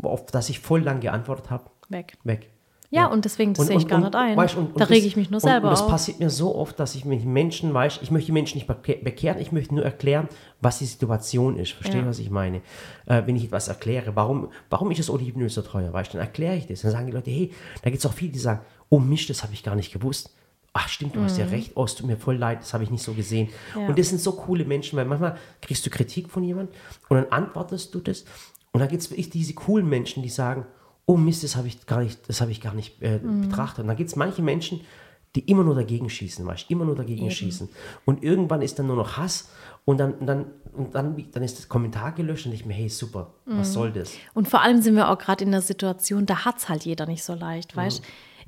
[0.02, 2.18] Auf das ich voll lang geantwortet habe, Weg.
[2.24, 2.50] weg.
[2.94, 4.36] Ja, und deswegen, das Und- sehe ich und- gar und- nicht ein.
[4.36, 5.88] weißt, und- und da rege ich mich nur und, selber und das auf.
[5.90, 9.02] passiert mir so oft, dass ich mich Menschen, weißt, ich möchte die Menschen nicht beke-
[9.02, 10.28] bekehren, ich möchte nur erklären,
[10.60, 11.72] was die Situation ist.
[11.72, 12.06] Verstehen, Ja.
[12.08, 12.58] was ich meine?
[13.06, 16.56] Äh, wenn ich etwas erkläre, warum, warum ist das Olivenöl so teuer, weißt, dann erkläre
[16.56, 16.82] ich das.
[16.82, 17.50] Dann sagen die Leute, hey,
[17.82, 20.30] da gibt es auch viele, die sagen, oh Mist, das habe ich gar nicht gewusst.
[20.76, 22.90] Ach stimmt, du hast ja recht, oh, es tut mir voll leid, das habe ich
[22.90, 23.48] nicht so gesehen.
[23.74, 23.80] Mhm.
[23.82, 23.88] Ja.
[23.88, 26.74] Und das sind so coole Menschen, weil manchmal kriegst du Kritik von jemandem
[27.08, 28.24] und dann antwortest du das
[28.72, 30.66] und dann gibt es wirklich diese coolen Menschen, die sagen,
[31.06, 33.42] oh Mist, das habe ich gar nicht, das habe ich gar nicht äh, Mhm.
[33.42, 33.80] betrachtet.
[33.82, 34.80] Und dann gibt es manche Menschen,
[35.36, 37.68] die immer nur dagegen schießen, weißt immer nur dagegen schießen.
[38.04, 39.50] Und irgendwann ist dann nur noch Hass
[39.84, 42.88] und dann, und dann, und dann, dann ist das Kommentar gelöscht und ich mir, hey,
[42.88, 43.58] super, Mhm.
[43.58, 44.12] was soll das?
[44.32, 47.06] Und vor allem sind wir auch gerade in der Situation, da hat es halt jeder
[47.06, 48.02] nicht so leicht, weißt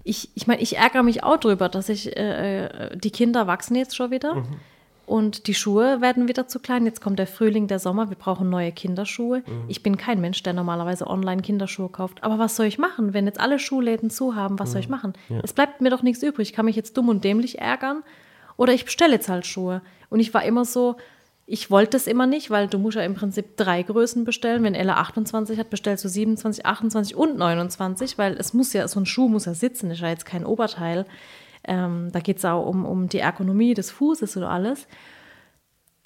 [0.04, 3.74] Ich, ich meine, ich ärgere mich auch drüber, dass ich, äh, äh, die Kinder wachsen
[3.74, 4.44] jetzt schon wieder
[5.06, 6.84] und die Schuhe werden wieder zu klein.
[6.84, 9.44] Jetzt kommt der Frühling, der Sommer, wir brauchen neue Kinderschuhe.
[9.68, 12.24] Ich bin kein Mensch, der normalerweise online Kinderschuhe kauft.
[12.24, 14.58] Aber was soll ich machen, wenn jetzt alle Schuhläden zu haben?
[14.58, 15.14] Was soll ich machen?
[15.44, 16.48] Es bleibt mir doch nichts übrig.
[16.50, 18.02] Ich kann mich jetzt dumm und dämlich ärgern
[18.56, 19.80] oder ich bestelle jetzt halt Schuhe.
[20.10, 20.96] Und ich war immer so,
[21.46, 24.64] ich wollte es immer nicht, weil du musst ja im Prinzip drei Größen bestellen.
[24.64, 28.98] Wenn Ella 28 hat, bestellst du 27, 28 und 29, weil es muss ja, so
[28.98, 31.06] ein Schuh muss ja sitzen, ist ja jetzt kein Oberteil.
[31.66, 34.86] Ähm, da geht es auch um, um die Ergonomie des Fußes und alles.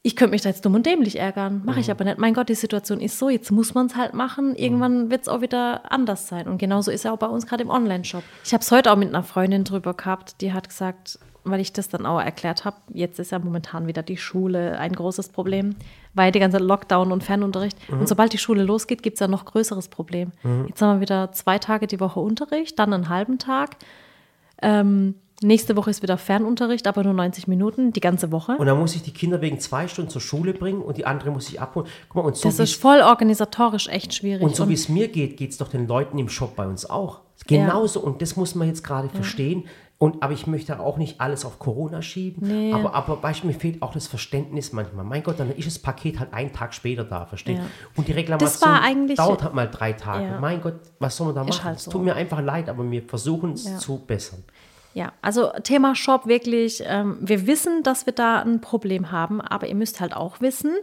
[0.03, 1.61] Ich könnte mich da jetzt dumm und dämlich ärgern.
[1.65, 2.17] Mache ich aber nicht.
[2.17, 4.55] Mein Gott, die Situation ist so, jetzt muss man es halt machen.
[4.57, 6.49] Irgendwann wird es auch wieder anders sein.
[6.49, 8.23] Und genauso ist ja auch bei uns gerade im Online-Shop.
[8.43, 11.73] Ich habe es heute auch mit einer Freundin drüber gehabt, die hat gesagt, weil ich
[11.73, 15.77] das dann auch erklärt habe, jetzt ist ja momentan wieder die Schule ein großes Problem,
[16.15, 17.79] weil die ganze Lockdown und Fernunterricht.
[17.91, 20.33] Und sobald die Schule losgeht, gibt es ja noch größeres Problem.
[20.67, 23.77] Jetzt haben wir wieder zwei Tage die Woche Unterricht, dann einen halben Tag.
[24.63, 28.57] Ähm, nächste Woche ist wieder Fernunterricht, aber nur 90 Minuten, die ganze Woche.
[28.59, 31.31] Und dann muss ich die Kinder wegen zwei Stunden zur Schule bringen und die andere
[31.31, 31.89] muss ich abholen.
[32.09, 34.43] Guck mal, und so das ist voll organisatorisch echt schwierig.
[34.43, 36.89] Und so wie es mir geht, geht es doch den Leuten im Shop bei uns
[36.89, 37.21] auch.
[37.47, 38.01] Genauso.
[38.01, 39.65] Und das muss man jetzt gerade verstehen.
[40.03, 42.49] Und, aber ich möchte auch nicht alles auf Corona schieben.
[42.49, 42.73] Nee.
[42.73, 45.05] Aber, aber Beispiel, mir fehlt auch das Verständnis manchmal.
[45.05, 47.59] Mein Gott, dann ist das Paket halt einen Tag später da, versteht?
[47.59, 47.65] Ja.
[47.97, 50.25] Und die Reklamation dauert halt mal drei Tage.
[50.25, 50.41] Ja.
[50.41, 51.65] Mein Gott, was soll man da machen?
[51.65, 51.91] halt es so.
[51.91, 53.77] tut mir einfach leid, aber wir versuchen es Ja.
[53.77, 54.43] zu bessern.
[54.93, 59.69] Ja, also Thema Shop wirklich, ähm, wir wissen, dass wir da ein Problem haben, aber
[59.69, 60.75] ihr müsst halt auch wissen,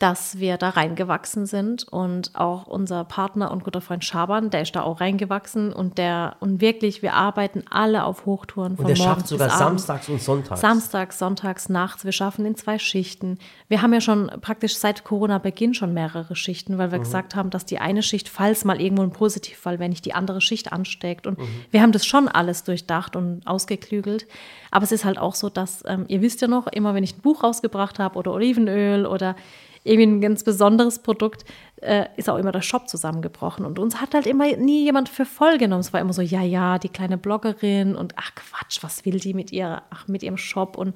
[0.00, 4.74] dass wir da reingewachsen sind und auch unser Partner und guter Freund Schaban, der ist
[4.74, 8.96] da auch reingewachsen und der und wirklich, wir arbeiten alle auf Hochtouren von Und der
[8.96, 10.60] morgens schafft sogar bis samstags und sonntags.
[10.62, 12.06] Samstags, sonntags, nachts.
[12.06, 13.38] Wir schaffen in zwei Schichten.
[13.68, 17.02] Wir haben ja schon praktisch seit Corona-Beginn schon mehrere Schichten, weil wir Mhm.
[17.02, 20.40] gesagt haben, dass die eine Schicht, falls mal irgendwo ein Positivfall, wenn nicht die andere
[20.40, 21.26] Schicht ansteckt.
[21.26, 21.44] Und Mhm.
[21.72, 24.26] wir haben das schon alles durchdacht und ausgeklügelt.
[24.70, 27.18] Aber es ist halt auch so, dass, ähm, ihr wisst ja noch, immer wenn ich
[27.18, 29.36] ein Buch rausgebracht habe oder Olivenöl oder
[29.84, 31.44] irgendwie ein ganz besonderes Produkt,
[31.80, 33.64] äh, ist auch immer der Shop zusammengebrochen.
[33.64, 35.80] Und uns hat halt immer nie jemand für voll genommen.
[35.80, 39.34] Es war immer so, ja, ja, die kleine Bloggerin und ach Quatsch, was will die
[39.34, 40.94] mit ihrer, ach, mit ihrem Shop und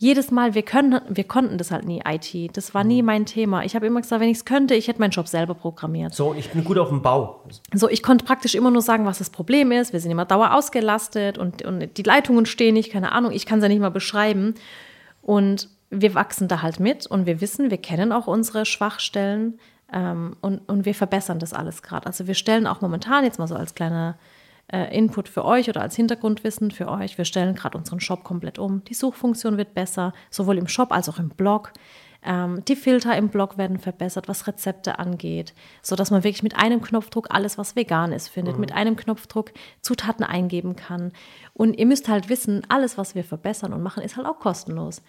[0.00, 2.56] jedes Mal, wir können, wir konnten das halt nie, IT.
[2.56, 3.64] Das war nie mein Thema.
[3.66, 6.14] Ich habe immer gesagt, wenn ich es könnte, ich hätte meinen Shop selber programmiert.
[6.14, 7.44] So, ich bin gut auf dem Bau.
[7.74, 9.92] So, ich konnte praktisch immer nur sagen, was das Problem ist.
[9.92, 13.58] Wir sind immer dauer ausgelastet und, und die Leitungen stehen nicht, keine Ahnung, ich kann
[13.58, 14.54] es ja nicht mal beschreiben.
[15.20, 19.58] Und wir wachsen da halt mit und wir wissen, wir kennen auch unsere Schwachstellen
[19.92, 22.06] ähm, und, und wir verbessern das alles gerade.
[22.06, 24.16] Also wir stellen auch momentan jetzt mal so als kleiner
[24.72, 28.58] äh, Input für euch oder als Hintergrundwissen für euch, wir stellen gerade unseren Shop komplett
[28.58, 28.84] um.
[28.84, 31.72] Die Suchfunktion wird besser, sowohl im Shop als auch im Blog.
[32.22, 36.82] Ähm, die Filter im Blog werden verbessert, was Rezepte angeht, sodass man wirklich mit einem
[36.82, 38.58] Knopfdruck alles, was vegan ist, findet.
[38.58, 41.12] Mit einem Knopfdruck Zutaten eingeben kann.
[41.54, 45.02] Und ihr müsst halt wissen, alles, was wir verbessern und machen, ist halt auch kostenlos.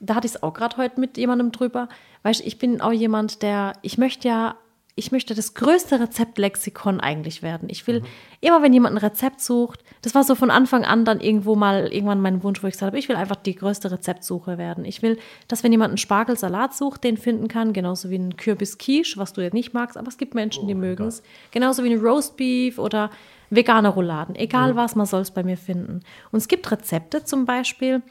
[0.00, 1.88] Da hatte ich es auch gerade heute mit jemandem drüber.
[2.22, 4.56] Weißt du, ich bin auch jemand, der, ich möchte ja,
[4.96, 7.68] ich möchte das größte Rezeptlexikon eigentlich werden.
[7.70, 8.02] Ich will
[8.40, 11.86] immer, wenn jemand ein Rezept sucht, das war so von Anfang an dann irgendwo mal
[11.92, 14.84] irgendwann mein Wunsch, wo ich gesagt habe, ich will einfach die größte Rezeptsuche werden.
[14.84, 19.16] Ich will, dass wenn jemand einen Spargelsalat sucht, den finden kann, genauso wie einen Kürbis-Quiche,
[19.16, 21.22] was du ja nicht magst, aber es gibt Menschen, die mögen es.
[21.50, 23.10] Genauso wie ein Roastbeef oder
[23.50, 24.34] vegane Rouladen.
[24.34, 26.00] Egal was, man soll es bei mir finden.
[26.30, 28.02] Und es gibt Rezepte zum Beispiel,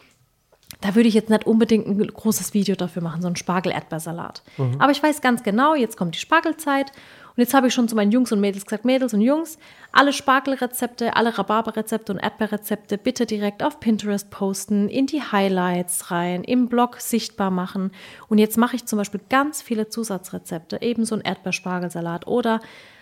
[0.82, 4.44] da würde ich jetzt nicht unbedingt ein großes Video dafür machen, so einen Spargel-Erdbeersalat.
[4.80, 6.92] Aber ich weiß ganz genau, jetzt kommt die Spargelzeit
[7.36, 9.58] und jetzt habe ich schon zu meinen Jungs und Mädels gesagt, Mädels und Jungs,
[9.92, 16.44] alle Spargelrezepte, alle Rhabarberrezepte und Erdbeerrezepte bitte direkt auf Pinterest posten, in die Highlights rein,
[16.44, 17.92] im Blog sichtbar machen.
[18.28, 22.60] Und jetzt mache ich zum Beispiel ganz viele Zusatzrezepte, eben so ein Erdbeerspargelsalat oder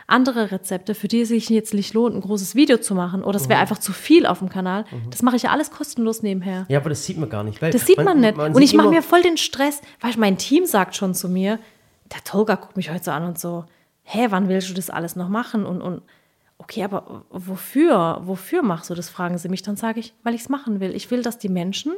[0.08, 3.36] andere Rezepte, für die es sich jetzt nicht lohnt, ein großes Video zu machen oder
[3.36, 4.86] es wäre einfach zu viel auf dem Kanal.
[5.12, 6.66] Das mache ich ja alles kostenlos nebenher.
[6.70, 7.62] Ja, aber das sieht man gar nicht.
[7.62, 8.38] Weil Das sieht man, nicht.
[8.38, 9.82] und sieht ich mache mir voll den Stress.
[10.01, 11.60] Du, mein Team sagt schon zu mir,
[12.14, 13.66] der Tolga guckt mich heute so an und so,
[14.03, 15.66] hä, wann willst du das alles noch machen?
[15.66, 16.01] Und, und
[16.58, 18.22] okay, aber wofür?
[18.24, 19.10] Wofür machst du das?
[19.10, 19.62] Fragen sie mich.
[19.62, 20.95] Dann sage ich, weil ich es machen will.
[20.95, 21.93] Ich will, dass die Menschen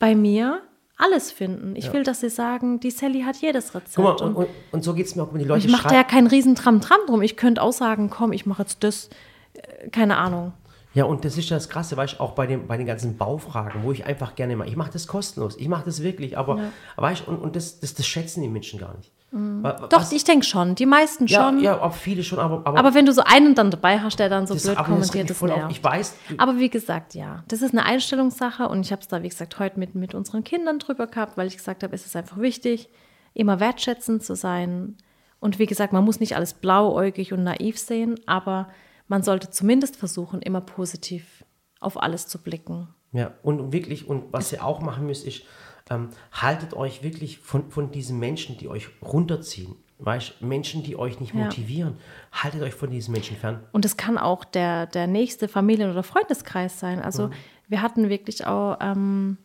[0.00, 0.60] bei mir
[0.98, 1.76] alles finden.
[1.76, 3.94] Ich will, dass sie sagen, die Sally hat jedes Rezept.
[3.94, 5.88] Guck mal, und, und, und, so geht es mir auch, wenn die Leute ich mache
[5.88, 7.22] da ja keinen riesen Tram-Tram drum.
[7.22, 9.08] Ich könnte auch sagen, komm, ich mache jetzt das,
[9.54, 10.52] äh, keine Ahnung.
[10.94, 13.84] Ja, und das ist das Krasse, weißt du, auch bei, dem, bei den ganzen Baufragen,
[13.84, 14.68] wo ich einfach gerne mache.
[14.68, 17.94] Ich mache das kostenlos, ich mache das wirklich, aber, weißt du, und, und das, das,
[17.94, 19.12] das schätzen die Menschen gar nicht.
[19.30, 20.74] Doch, was- ich denke schon.
[20.74, 21.60] Die meisten schon.
[21.60, 24.28] Ja, auch viele schon, aber, aber, Aber wenn du so einen dann dabei hast, der
[24.30, 25.48] dann so das, blöd das kommentiert, das auf.
[25.48, 25.70] nervt.
[25.72, 29.22] Ich weiß, Aber wie gesagt, ja, das ist eine Einstellungssache und ich habe es da,
[29.22, 32.16] wie gesagt, heute mit, mit unseren Kindern drüber gehabt, weil ich gesagt habe, es ist
[32.16, 32.88] einfach wichtig,
[33.34, 34.96] immer wertschätzend zu sein.
[35.40, 38.68] Und wie gesagt, man muss nicht alles blauäugig und naiv sehen, aber
[39.08, 41.44] man sollte zumindest versuchen, immer positiv
[41.80, 42.88] auf alles zu blicken.
[43.12, 45.42] Ja, und wirklich, und was ihr auch machen müsst, ist,
[45.90, 49.74] ähm, haltet euch wirklich von, von diesen Menschen, die euch runterziehen.
[50.00, 51.44] Weißt Menschen, die euch nicht Ja.
[51.44, 51.96] motivieren,
[52.30, 53.64] haltet euch von diesen Menschen fern.
[53.72, 57.00] Und es kann auch der, der nächste Familien- oder Freundeskreis sein.
[57.02, 57.30] Also
[57.66, 59.38] wir hatten wirklich auch ähm,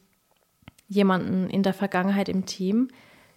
[0.87, 2.89] jemanden in der Vergangenheit im Team.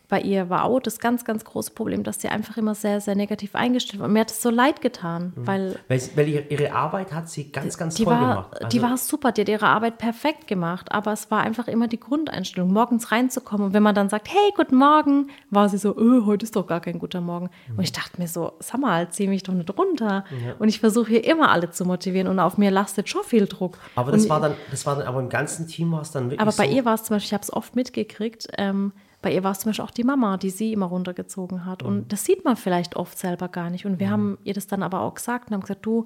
[0.08, 3.16] Bei ihr war auch das ganz, ganz große Problem, dass sie einfach immer sehr, sehr
[3.16, 4.06] negativ eingestellt war.
[4.06, 7.50] Und mir hat es so leid getan, weil Weil, sie- weil ihre, Arbeit hat sie
[7.50, 8.50] ganz, ganz die toll war, gemacht.
[8.72, 11.88] die Also- war super, die hat ihre Arbeit perfekt gemacht, aber es war einfach immer
[11.88, 13.66] die Grundeinstellung, morgens reinzukommen.
[13.68, 16.66] Und wenn man dann sagt, hey, guten Morgen, war sie so, öh, heute ist doch
[16.68, 17.50] gar kein guter Morgen.
[17.76, 20.24] Und ich dachte mir so, sag mal, zieh mich doch nicht runter.
[20.60, 23.76] Und ich versuche hier immer alle zu motivieren und auf mir lastet schon viel Druck.
[23.96, 26.24] Aber das und, war dann, das war dann, aber im ganzen Team war es dann
[26.26, 28.92] wirklich aber bei so, ihr war es zum Beispiel, ich habe es oft mitgekriegt, ähm,
[29.26, 31.82] bei ihr war es zum Beispiel auch die Mama, die sie immer runtergezogen hat.
[31.82, 31.88] Mhm.
[31.88, 33.84] Und das sieht man vielleicht oft selber gar nicht.
[33.84, 36.04] Und wir haben ihr das dann aber auch gesagt und haben gesagt, du,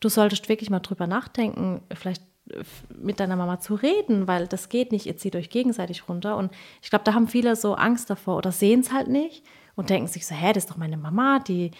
[0.00, 2.62] du solltest wirklich mal drüber nachdenken, vielleicht äh,
[2.98, 6.38] mit deiner Mama zu reden, weil das geht nicht, ihr zieht euch gegenseitig runter.
[6.38, 9.44] Und ich glaube, da haben viele so Angst davor oder sehen es halt nicht
[9.76, 11.72] und denken sich so, hä, das ist doch meine Mama, die.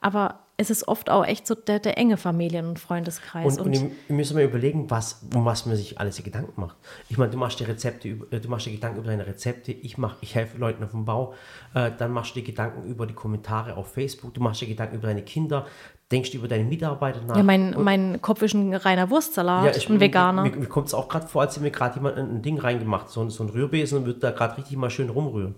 [0.00, 3.58] Aber es ist oft auch echt so der, der enge Familien- und Freundeskreis.
[3.58, 6.76] Und, und ihr ihr müsst mal überlegen, was, um was man sich alles Gedanken macht.
[7.08, 9.98] Ich meine, du machst dir Rezepte, äh, du machst dir Gedanken über deine Rezepte, ich
[9.98, 11.34] mach, ich helfe Leuten auf dem Bau,
[11.74, 14.94] äh, dann machst du dir Gedanken über die Kommentare auf Facebook, du machst dir Gedanken
[14.96, 15.66] über deine Kinder,
[16.12, 17.36] denkst du über deine Mitarbeiter nach.
[17.36, 20.42] ja, mein, Und- mein Kopf ist ein reiner Wurstsalat, ja, ich, ein Veganer.
[20.44, 23.08] Mir, mir kommt es auch gerade vor, als mir gerade jemand ein, ein Ding reingemacht,
[23.10, 25.56] so, ein- so ein Rührbesen und wird da gerade richtig mal schön rumrühren.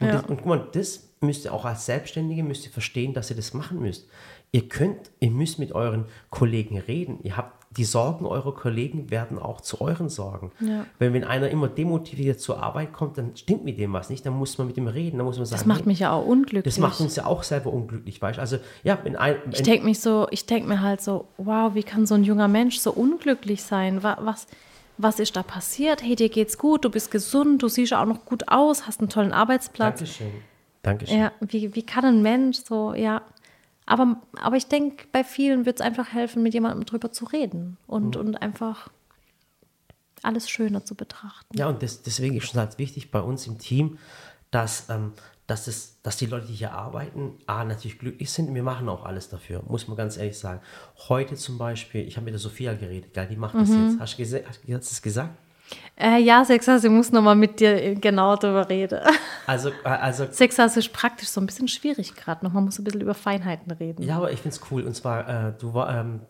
[0.00, 0.14] Und, Ja.
[0.14, 3.36] das, und guck mal, das müsst ihr auch als Selbstständige müsst ihr verstehen, dass ihr
[3.36, 4.06] das machen müsst.
[4.54, 7.18] Ihr könnt, ihr müsst mit euren Kollegen reden.
[7.24, 10.52] Ihr habt die Sorgen eurer Kollegen werden auch zu euren Sorgen.
[10.60, 10.86] Ja.
[11.00, 14.24] Weil wenn einer immer demotiviert zur Arbeit kommt, dann stimmt mit dem was nicht.
[14.24, 15.16] Dann muss man mit dem reden.
[15.16, 16.72] Dann muss man sagen, Das macht hey, mich ja auch unglücklich.
[16.72, 18.40] das macht uns ja auch selber unglücklich, weißt du?
[18.42, 21.74] Also ja, wenn ein, wenn, Ich denke mich so, ich denke mir halt so, wow,
[21.74, 24.04] wie kann so ein junger Mensch so unglücklich sein?
[24.04, 24.46] Wa- Was,
[24.96, 26.00] was ist da passiert?
[26.04, 29.08] Hey, dir geht's gut, du bist gesund, du siehst auch noch gut aus, hast einen
[29.08, 29.98] tollen Arbeitsplatz.
[29.98, 30.30] Dankeschön.
[30.84, 31.18] Dankeschön.
[31.18, 33.22] Ja, wie, wie kann ein Mensch so, ja.
[33.86, 37.76] Aber, aber ich denke, bei vielen wird es einfach helfen, mit jemandem drüber zu reden
[37.86, 38.88] und, und einfach
[40.22, 41.56] alles schöner zu betrachten.
[41.56, 43.98] Ja, und das, deswegen ist es halt wichtig bei uns im Team,
[44.50, 45.12] dass, ähm,
[45.46, 48.54] dass, es, dass die Leute, die hier arbeiten, A, natürlich glücklich sind.
[48.54, 50.62] Wir machen auch alles dafür, muss man ganz ehrlich sagen.
[51.08, 53.84] Heute zum Beispiel, ich habe mit der Sophia geredet, gell, die macht das Mhm.
[53.84, 54.00] jetzt.
[54.00, 55.36] Hast du hast du das gesagt?
[55.96, 59.00] Äh, ja, Sexas, ich muss nochmal mit dir äh, genau darüber reden.
[59.46, 62.54] Also, äh, also Sexas ist praktisch so ein bisschen schwierig gerade noch.
[62.54, 64.02] Man muss ein bisschen über Feinheiten reden.
[64.02, 64.82] ja, aber ich finde es cool.
[64.82, 66.20] Und zwar, äh, du war, ähm,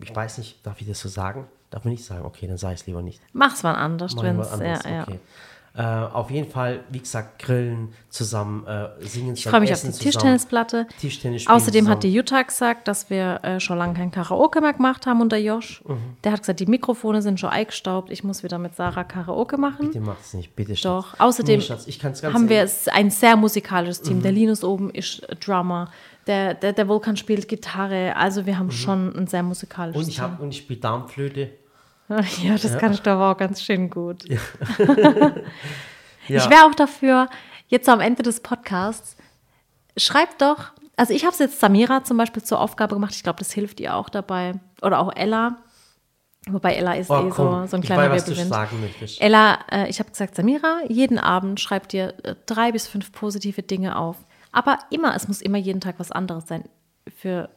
[0.00, 1.46] ich weiß nicht, darf ich das so sagen?
[1.70, 2.26] Darf man nicht sagen?
[2.26, 3.22] Okay, dann sage ich es lieber nicht.
[3.32, 5.02] Mach's mal anders, wenn's, anders, ja, ja.
[5.04, 5.18] okay.
[5.76, 9.90] Äh, auf jeden Fall, wie gesagt, grillen zusammen, äh, singen Ich freue mich auf die
[9.90, 10.86] Tischtennisplatte.
[10.98, 12.00] Tischtennis Außerdem hat zusammen.
[12.00, 15.82] die Jutta gesagt, dass wir äh, schon lange kein Karaoke mehr gemacht haben unter Josh.
[15.86, 15.98] Mhm.
[16.24, 18.10] Der hat gesagt, die Mikrofone sind schon eingestaubt.
[18.10, 19.88] Ich muss wieder mit Sarah Karaoke machen.
[19.88, 20.82] Bitte macht es nicht, bitte Schatz.
[20.84, 21.20] Doch.
[21.20, 24.18] Außerdem Nee, Schatz, ich haben wir ein sehr musikalisches Team.
[24.18, 24.22] Mhm.
[24.22, 25.90] Der Linus oben ist äh, Drummer.
[26.26, 28.16] Der, der, der Vulkan spielt Gitarre.
[28.16, 30.04] Also wir haben schon ein sehr musikalisches Mhm.
[30.04, 31.50] Und ich, hab, und ich spiele Darmflöte.
[32.42, 34.24] Ja, das kannst du aber auch ganz schön gut.
[36.28, 36.38] Ja.
[36.38, 37.28] Ich wäre auch dafür,
[37.68, 39.16] jetzt am Ende des Podcasts,
[39.96, 43.38] schreibt doch, also ich habe es jetzt Samira zum Beispiel zur Aufgabe gemacht, ich glaube,
[43.38, 44.54] das hilft ihr auch dabei.
[44.82, 45.58] Oder auch Ella.
[46.48, 48.52] Wobei Ella ist Oh, eh komm, so, so ein ich kleiner Wirbelwind.
[49.20, 53.62] Ella, äh, ich habe gesagt, Samira, jeden Abend schreibt dir äh, drei bis fünf positive
[53.62, 54.16] Dinge auf.
[54.52, 56.64] Aber immer, es muss immer jeden Tag was anderes sein.
[57.16, 57.50] Für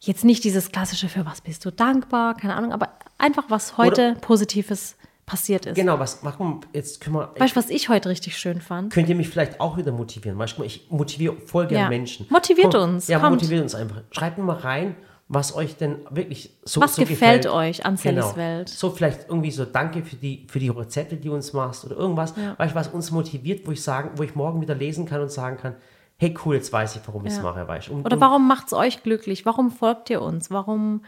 [0.00, 4.16] jetzt nicht dieses klassische, für was bist du dankbar, keine Ahnung, aber einfach was heute
[4.20, 4.96] Positives
[5.26, 5.74] passiert ist.
[5.74, 8.92] Genau, was machen jetzt können wir, Weißt du, was ich heute richtig schön fand?
[8.92, 10.38] könnt ihr mich vielleicht auch wieder motivieren.
[10.38, 11.88] Weißt du, ich motiviere voll gerne Ja.
[11.88, 12.26] Menschen.
[12.30, 13.32] Motiviert Komm, uns, Ja, kommt.
[13.32, 14.02] motiviert uns einfach.
[14.10, 14.96] Schreibt mir mal rein,
[15.30, 18.36] was euch denn wirklich so Was so gefällt euch an Sallys genau.
[18.36, 18.70] Welt?
[18.70, 21.96] So vielleicht irgendwie so Danke für die, für die Rezepte, die du uns machst oder
[21.96, 25.20] irgendwas, weißt, du, was uns motiviert, wo ich sagen, wo ich morgen wieder lesen kann
[25.20, 25.74] und sagen kann,
[26.20, 27.44] hey cool, jetzt weiß ich, warum ich es Ja.
[27.44, 27.92] mache, weißt du.
[27.94, 29.46] Und- Oder warum macht es euch glücklich?
[29.46, 30.50] Warum folgt ihr uns?
[30.50, 31.02] Warum?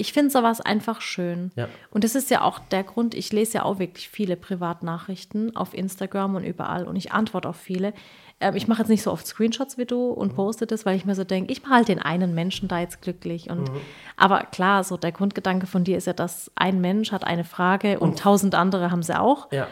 [0.00, 1.50] Ich finde sowas einfach schön.
[1.56, 1.68] Ja.
[1.90, 5.74] Und das ist ja auch der Grund, ich lese ja auch wirklich viele Privatnachrichten auf
[5.74, 7.92] Instagram und überall und ich antworte auf viele.
[8.40, 11.04] Ähm, ich mache jetzt nicht so oft Screenshots wie du und poste das, weil ich
[11.04, 13.50] mir so denke, ich mache halt den einen Menschen da jetzt glücklich.
[13.50, 13.70] Und,
[14.16, 17.98] Aber klar, so der Grundgedanke von dir ist ja, dass ein Mensch hat eine Frage
[17.98, 19.50] und, tausend andere haben sie auch.
[19.52, 19.66] Ja.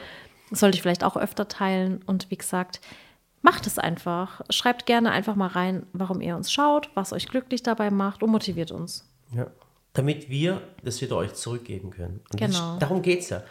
[0.51, 2.03] Sollte ich vielleicht auch öfter teilen.
[2.07, 2.81] Und wie gesagt,
[3.47, 4.42] macht es einfach.
[4.51, 8.30] Schreibt gerne einfach mal rein, warum ihr uns schaut, was euch glücklich dabei macht und
[8.30, 9.09] motiviert uns.
[9.32, 9.47] Ja.
[9.94, 12.20] Damit wir das wieder euch zurückgeben können.
[12.30, 12.72] Und Genau.
[12.72, 13.42] Das, darum geht es ja.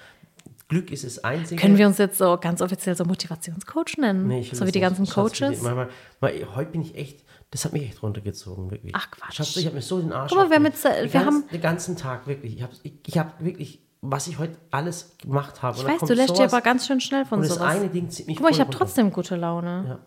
[0.67, 1.59] Glück ist das Einzige.
[1.61, 4.27] Können wir uns jetzt so ganz offiziell so Motivationscoach nennen?
[4.27, 4.87] Nee, ich will so wie die nicht.
[4.87, 5.59] ganzen hasse Coaches?
[5.59, 5.89] die- Manchmal,
[6.21, 8.91] mal, heute bin ich echt, das hat mich echt runtergezogen, wirklich.
[8.95, 9.39] Ach, Quatsch.
[9.39, 11.19] Ich habe ich hab mir so den Arsch Guck mal, wir jetzt, äh, Den wir
[11.21, 12.55] ganzen- haben- Den ganzen Tag, wirklich.
[12.55, 15.77] Ich habe ich, ich hab wirklich, was ich heute alles gemacht habe.
[15.77, 17.75] Ich weiß, du lässt dir aber ganz schön schnell von Und das sowas.
[17.75, 19.85] eine Ding zieht mich Guck mal, ich habe trotzdem gute Laune.
[19.87, 19.99] Ja.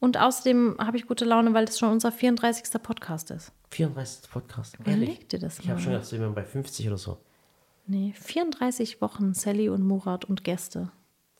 [0.00, 2.80] Und außerdem habe ich gute Laune, weil das schon unser 34.
[2.82, 3.52] Podcast ist.
[3.70, 4.30] 34.
[4.30, 4.78] Podcast.
[4.84, 5.82] Legt dir das Ich habe mal?
[5.82, 7.18] schon gedacht, wir wären bei 50 oder so.
[7.86, 10.90] Nee, 34 Wochen Sally und Murat und Gäste.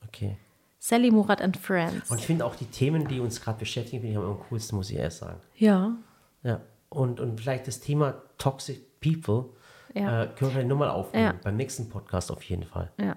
[0.06, 0.36] Okay.
[0.80, 2.10] Sally, Murat and Friends.
[2.10, 4.90] Und ich finde auch die Themen, die uns gerade beschäftigen, finde ich am coolsten, muss
[4.90, 5.40] ich erst sagen.
[5.56, 5.96] ja,
[6.42, 6.60] Ja.
[6.88, 9.50] Und, und vielleicht das Thema Toxic People
[9.94, 10.24] Ja.
[10.24, 11.24] äh, können wir nochmal aufnehmen.
[11.24, 11.40] Ja.
[11.42, 12.90] Beim nächsten Podcast auf jeden Fall.
[13.00, 13.16] ja.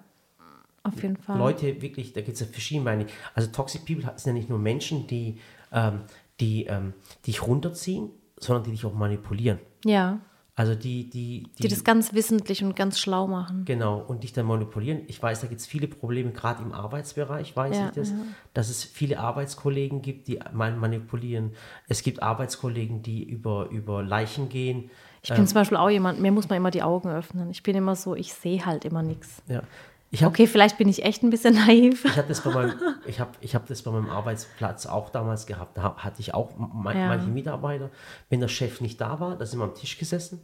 [0.84, 1.38] Auf jeden Fall.
[1.38, 3.10] Leute wirklich, da gibt es ja verschiedene Meinungen.
[3.36, 5.38] Also Toxic People sind ja nicht nur Menschen, die,
[5.72, 6.02] ähm,
[6.40, 6.94] die ähm,
[7.28, 8.10] dich runterziehen,
[8.40, 9.60] sondern die dich auch manipulieren.
[9.86, 10.20] Ja.
[10.56, 13.64] Also die, die, Die das ganz wissentlich und ganz schlau machen.
[13.66, 15.02] Genau, und dich dann manipulieren.
[15.08, 18.16] Ich weiß, da gibt es viele Probleme, gerade im Arbeitsbereich, weiß Ja, ich das, ja.
[18.56, 21.52] dass es viele Arbeitskollegen gibt, die manipulieren.
[21.88, 24.90] Es gibt Arbeitskollegen, die über, über Leichen gehen.
[25.24, 27.50] Ich bin zum Beispiel auch jemand, mir muss man immer die Augen öffnen.
[27.52, 29.42] Ich bin immer so, ich sehe halt immer nichts.
[29.48, 29.62] Ja.
[30.14, 32.04] Ich habe Okay, vielleicht bin ich echt ein bisschen naiv.
[32.06, 32.74] ich hab das, bei meinem-
[33.06, 35.78] ich hab, ich hab das bei meinem Arbeitsplatz auch damals gehabt.
[35.78, 37.08] Da hab- hatte ich auch ma- Ja.
[37.08, 37.90] manche Mitarbeiter,
[38.30, 40.42] wenn der Chef nicht da war, da sind wir am Tisch gesessen.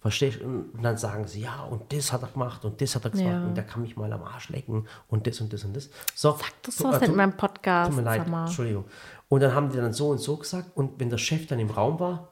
[0.00, 0.44] Verstehst du?
[0.44, 3.28] Und dann sagen sie, ja, und das hat er gemacht und das hat er gesagt
[3.30, 3.42] Ja.
[3.44, 5.88] und der kann mich mal am Arsch lecken und das und das und das.
[6.14, 7.88] So, Das tu- sowas äh, in meinem Podcast.
[7.90, 8.46] Tut mir leid, sag.
[8.46, 8.84] Entschuldigung.
[9.28, 11.70] Und dann haben die dann so und so gesagt und wenn der Chef dann im
[11.70, 12.28] Raum war,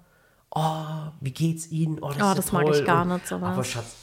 [0.55, 1.99] oh, wie geht's Ihnen?
[2.01, 3.53] Oh, das, Oh, das mag ich gar nicht, sowas.
[3.53, 3.97] Aber Schatz,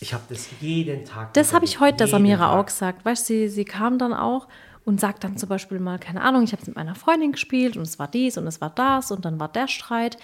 [0.00, 1.32] ich habe das jeden Tag.
[1.34, 2.58] Das habe ich heute der Samira Tag.
[2.58, 3.04] auch gesagt.
[3.04, 4.48] Weißt du, sie, sie kam dann auch
[4.84, 7.82] und sagt dann zum Beispiel mal, keine Ahnung, ich habe mit meiner Freundin gespielt und
[7.82, 10.16] es war dies und es war das und dann war der Streit.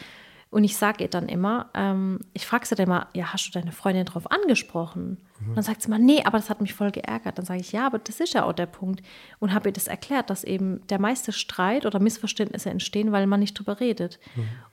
[0.51, 3.53] Und ich sage ihr dann immer, ähm, ich frage sie dann immer, ja, hast du
[3.53, 5.19] deine Freundin darauf angesprochen?
[5.47, 7.37] Und dann sagt sie mal, nee, aber das hat mich voll geärgert.
[7.37, 9.03] Dann sage ich, ja, aber das ist ja auch der Punkt.
[9.41, 13.41] Und habe ihr das erklärt, dass eben der meiste Streit oder Missverständnisse entstehen, weil man
[13.41, 14.19] nicht drüber redet.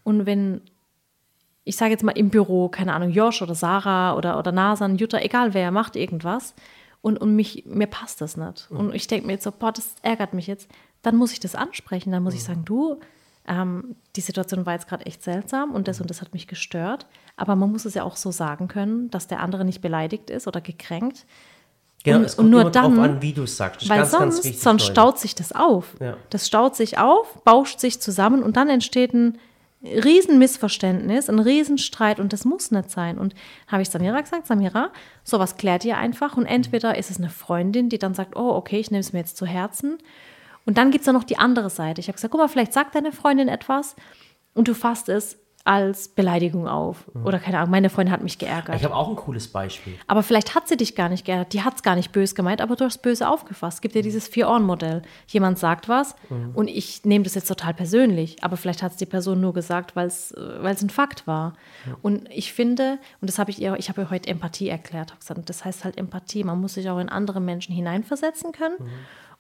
[0.04, 0.62] Und wenn
[1.66, 5.18] ich sage jetzt mal im Büro, keine Ahnung, Josh oder Sarah oder, oder Nasan, Jutta,
[5.20, 6.54] egal wer, macht irgendwas
[7.02, 8.68] und, und mich, mir passt das nicht.
[8.70, 10.70] Und ich denke mir jetzt so, boah, das ärgert mich jetzt.
[11.02, 13.00] Dann muss ich das ansprechen, dann muss ich sagen, du,
[13.48, 17.06] ähm, die Situation war jetzt gerade echt seltsam und das und das hat mich gestört.
[17.36, 20.48] Aber man muss es ja auch so sagen können, dass der andere nicht beleidigt ist
[20.48, 21.26] oder gekränkt.
[22.04, 23.82] Genau, Und- es und kommt nur immer drauf dann- an, wie du es sagst.
[23.82, 25.96] Das Weil ganz, ganz sonst, wichtig, sonst staut sich das auf.
[26.00, 26.18] Ja.
[26.30, 29.38] Das staut sich auf, bauscht sich zusammen und dann entsteht ein
[29.86, 33.18] Riesenmissverständnis, ein Riesenstreit und das muss nicht sein.
[33.18, 33.36] Und
[33.68, 34.92] habe ich Samira gesagt, Samira,
[35.24, 38.80] sowas klärt ihr einfach und entweder ist es eine Freundin, die dann sagt, oh, okay,
[38.80, 39.98] ich nehme es mir jetzt zu Herzen.
[40.66, 42.02] Und dann gibt es ja noch die andere Seite.
[42.02, 43.96] Ich habe gesagt, guck mal, vielleicht sagt deine Freundin etwas
[44.54, 47.06] und du fasst es als Beleidigung auf.
[47.24, 48.76] Oder keine Ahnung, meine Freundin hat mich geärgert.
[48.76, 49.96] Ich habe auch ein cooles Beispiel.
[50.06, 52.62] Aber vielleicht hat sie dich gar nicht geärgert, die hat es gar nicht böse gemeint,
[52.62, 53.78] aber du hast böse aufgefasst.
[53.78, 55.02] Es gibt ja dieses Vier-Ohren-Modell.
[55.28, 56.16] Jemand sagt was
[56.54, 59.96] und ich nehme das jetzt total persönlich, aber vielleicht hat es die Person nur gesagt,
[59.96, 61.54] weil es ein Fakt war.
[62.04, 65.50] Und ich finde, und das habe ich ihr, ich habe ihr heute Empathie erklärt, gesagt,
[65.50, 68.76] das heißt halt Empathie, man muss sich auch in andere Menschen hineinversetzen können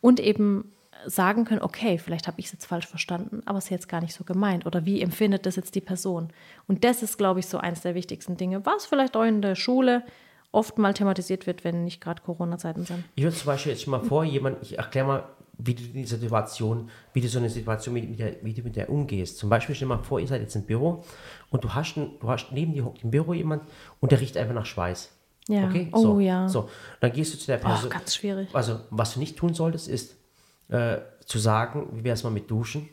[0.01, 0.71] und eben
[1.05, 4.01] sagen können, okay, vielleicht habe ich es jetzt falsch verstanden, aber es ist jetzt gar
[4.01, 4.65] nicht so gemeint.
[4.65, 6.29] Oder wie empfindet das jetzt die Person?
[6.67, 9.55] Und das ist, glaube ich, so eins der wichtigsten Dinge, was vielleicht auch in der
[9.55, 10.03] Schule
[10.51, 13.03] oft mal thematisiert wird, wenn nicht gerade Corona-Zeiten sind.
[13.15, 15.23] Ich würde zum Beispiel jetzt mal vor, jemand, ich erkläre mal,
[15.57, 18.89] wie du diese Situation, wie du so eine Situation mit, der, wie du mit der
[18.89, 19.37] umgehst.
[19.37, 21.03] Zum Beispiel stell dir mal vor, ihr seid jetzt im Büro
[21.49, 23.63] und du hast, du hast neben dir hockt im Büro jemand
[23.99, 25.11] und der riecht einfach nach Schweiß.
[25.47, 25.67] Ja.
[25.67, 25.89] Okay?
[25.91, 26.49] Oh so, ja.
[26.49, 27.89] So, dann gehst du zu der Person.
[27.89, 28.49] ganz schwierig.
[28.53, 30.15] Also, was du nicht tun solltest, ist
[30.69, 32.89] äh, zu sagen, wie wäre es mal mit Duschen?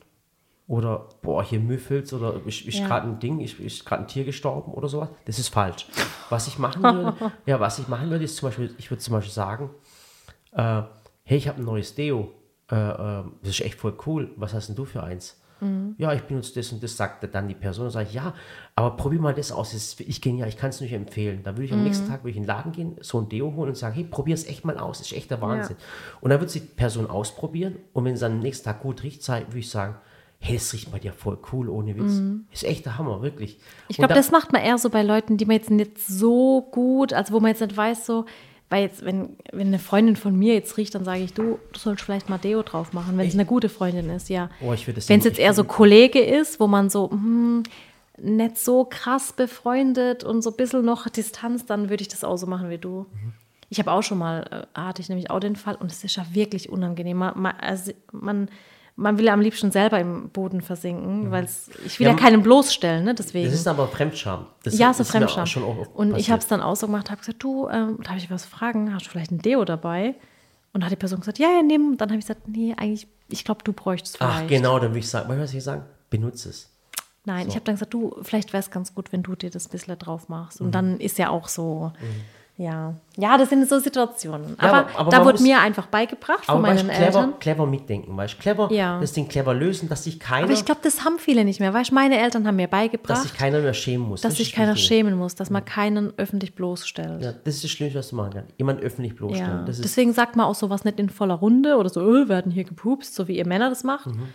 [0.68, 2.86] oder boah, hier müffelt oder ist, ist Ja.
[2.86, 5.10] gerade ein Ding, ist, ist gerade ein Tier gestorben oder sowas.
[5.26, 5.86] Das ist falsch.
[6.30, 7.14] Was ich machen würde,
[7.46, 9.70] ja, was ich machen würde, ist zum Beispiel, ich würde zum Beispiel sagen,
[10.52, 10.82] äh,
[11.24, 12.32] hey, ich habe ein neues Deo.
[12.70, 14.30] Äh, äh, das ist echt voll cool.
[14.36, 15.41] Was hast denn du für eins?
[15.98, 17.84] Ja, ich benutze das und das, sagt dann die Person.
[17.86, 18.34] Und sage ich, ja,
[18.74, 19.72] aber probier mal das aus.
[19.72, 21.40] Das ist wirklich genial, ich kann es nicht empfehlen.
[21.44, 23.52] Dann würde ich am nächsten Tag würde ich in den Laden gehen, so ein Deo
[23.54, 24.98] holen und sagen, hey, probier es echt mal aus.
[24.98, 25.76] Das ist echt der Wahnsinn.
[26.20, 29.26] Und dann wird die Person ausprobieren und wenn es dann am nächsten Tag gut riecht,
[29.28, 29.94] würde ich sagen,
[30.40, 32.20] hey, das riecht bei dir voll cool, ohne Witz.
[32.52, 33.60] Ist echt der Hammer, wirklich.
[33.88, 36.62] Ich glaube, da- das macht man eher so bei Leuten, die man jetzt nicht so
[36.72, 38.24] gut, also wo man jetzt nicht weiß, so,
[38.72, 41.78] weil jetzt, wenn, wenn eine Freundin von mir jetzt riecht, dann sage ich, du, du
[41.78, 44.48] sollst vielleicht mal Deo drauf machen, wenn es eine gute Freundin ist, ja.
[44.62, 47.64] Oh, ich würde das wenn es jetzt eher so Kollege ist, wo man so, hm,
[48.16, 52.38] nicht so krass befreundet und so ein bisschen noch Distanz, dann würde ich das auch
[52.38, 53.04] so machen wie du.
[53.68, 56.16] Ich habe auch schon mal, äh, hatte ich nämlich auch den Fall und es ist
[56.16, 57.18] ja wirklich unangenehm.
[57.18, 58.48] Man, also man,
[59.02, 61.48] man will ja am liebsten selber im Boden versinken, weil
[61.84, 63.14] ich will Ja, ja, keinen bloßstellen, ne?
[63.14, 63.46] Deswegen.
[63.46, 64.46] Das ist aber Fremdscham.
[64.62, 65.78] Das, Ja, so ist mir Fremdscham.
[65.94, 68.44] und ich habe es dann auch so gemacht, habe gesagt, du, ähm, darf ich was
[68.44, 68.94] fragen?
[68.94, 70.14] Hast du vielleicht ein Deo dabei?
[70.72, 71.92] Und da hat die Person gesagt, ja, ja, nimm.
[71.92, 74.44] Und dann habe ich gesagt, nee, eigentlich, ich glaube, du bräuchtest vielleicht.
[74.44, 75.82] Ach, genau, dann würde ich sagen, was ich sagen?
[76.08, 76.70] Benutze es.
[77.24, 79.66] Nein, ich habe dann gesagt, du, vielleicht wäre es ganz gut, wenn du dir das
[79.66, 80.60] ein bisschen drauf machst.
[80.60, 81.92] Und dann ist ja auch so,
[82.56, 82.94] ja.
[83.16, 84.56] Ja, das sind so Situationen.
[84.60, 87.38] Ja, aber, aber- da wurde mir einfach beigebracht von Aber weißt, meinen du, clever, Eltern.
[87.40, 88.38] clever mitdenken, weißt du?
[88.38, 89.00] Clever, Ja.
[89.00, 91.74] das Ding clever lösen, dass sich keiner, Aber ich glaube, das haben viele nicht mehr.
[91.74, 94.20] Weißt meine Eltern haben mir dass beigebracht, sich keiner mehr schämen muss.
[94.22, 97.22] dass Das sich keiner schämen muss, dass man keinen öffentlich bloßstellt.
[97.22, 98.54] Ja, das ist das Schlimmste, was du machen kannst.
[98.58, 99.64] Jemand öffentlich bloßstellen.
[99.66, 102.64] Deswegen sagt man auch sowas nicht in voller Runde oder so, öh, wir hatten hier
[102.64, 104.06] gepupst, so wie ihr Männer das macht.
[104.06, 104.28] Mhm.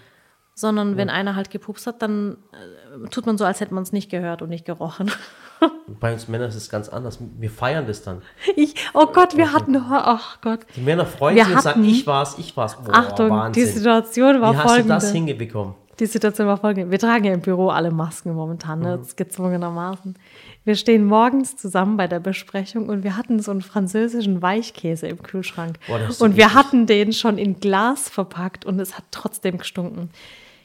[0.60, 3.91] Sondern wenn einer halt gepupst hat, dann äh, tut man so, als hätte man es
[3.91, 5.12] nicht gehört und nicht gerochen.
[5.99, 7.20] bei uns Männern ist es ganz anders.
[7.38, 8.24] Wir feiern das dann.
[8.55, 10.62] Ich, oh Gott, wir hatten, ach Gott.
[10.76, 12.76] Die Männer freuen Wir sich und sagen, hatten- ich war's, ich war's.
[12.76, 13.64] Boah, Achtung, Wahnsinn.
[13.64, 14.93] die Situation war Wie hast du folgende.
[14.95, 15.76] das hingebekommen?
[15.99, 16.89] Die Situation war folgende.
[16.91, 18.86] Wir tragen ja im Büro alle Masken momentan, Mhm.
[18.86, 18.99] ne?
[19.01, 20.16] Ist gezwungenermaßen.
[20.64, 25.22] Wir stehen morgens zusammen bei der Besprechung und wir hatten so einen französischen Weichkäse im
[25.24, 25.78] Kühlschrank.
[25.88, 30.10] Boah, und wir hatten den schon in Glas verpackt und es hat trotzdem gestunken.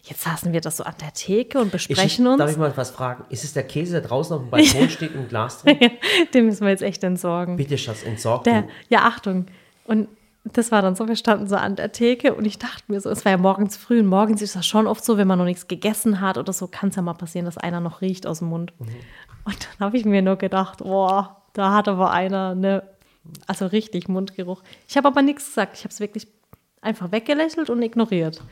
[0.05, 2.51] Jetzt saßen wir das so an der Theke und Ich, besprechen Darf uns.
[2.53, 3.25] ich mal was fragen?
[3.31, 5.79] Ist es der Käse, der draußen auf dem Balkon steht und Glas drin?
[6.35, 7.57] den müssen wir jetzt echt entsorgen.
[7.57, 9.47] Bitte, Schatz, entsorgt Der, ja, Achtung.
[9.85, 10.09] Und
[10.45, 13.11] das war dann so, wir standen so an der Theke und ich dachte mir so,
[13.11, 15.45] es war ja morgens früh und morgens ist das schon oft so, wenn man noch
[15.45, 18.41] nichts gegessen hat oder so, kann es ja mal passieren, dass einer noch riecht aus
[18.41, 18.73] dem Mund.
[18.81, 22.83] Und dann habe ich mir nur gedacht, boah, da hat aber einer eine,
[23.47, 24.63] also richtig Mundgeruch.
[24.89, 26.27] Ich habe aber nichts gesagt, ich habe es wirklich
[26.81, 28.43] einfach weggelächelt und ignoriert.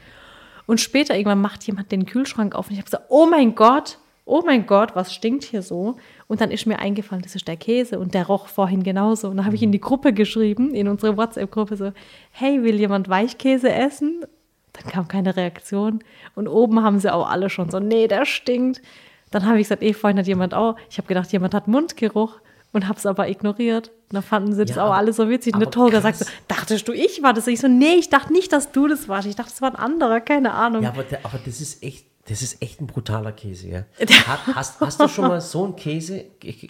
[0.70, 3.98] Und später irgendwann macht jemand den Kühlschrank auf und ich habe gesagt, oh mein Gott,
[4.24, 5.96] oh mein Gott, was stinkt hier so?
[6.28, 9.30] Und dann ist mir eingefallen, das ist der Käse und der roch vorhin genauso.
[9.30, 11.92] Und dann habe ich in die Gruppe geschrieben, in unsere WhatsApp-Gruppe so,
[12.30, 14.24] hey, will jemand Weichkäse essen?
[14.74, 16.04] Dann kam keine Reaktion.
[16.36, 18.80] Und oben haben sie auch alle schon so, nee, der stinkt.
[19.32, 22.38] Dann habe ich gesagt, eh, vorhin hat jemand auch, ich habe gedacht, jemand hat Mundgeruch
[22.72, 23.90] und habe es aber ignoriert.
[24.12, 25.54] Dann fanden sie das Ja, auch alle so witzig.
[25.54, 27.46] Und der Tolga sagt so, dachtest du, ich war das?
[27.46, 29.28] Ich so, nee, ich dachte nicht, dass du das warst.
[29.28, 30.82] Ich dachte, das war ein anderer, keine Ahnung.
[30.82, 33.84] Ja, aber, der, aber das ist echt, das ist echt ein brutaler Käse, ja.
[34.26, 36.24] Hat, hast, hast du schon mal so einen Käse,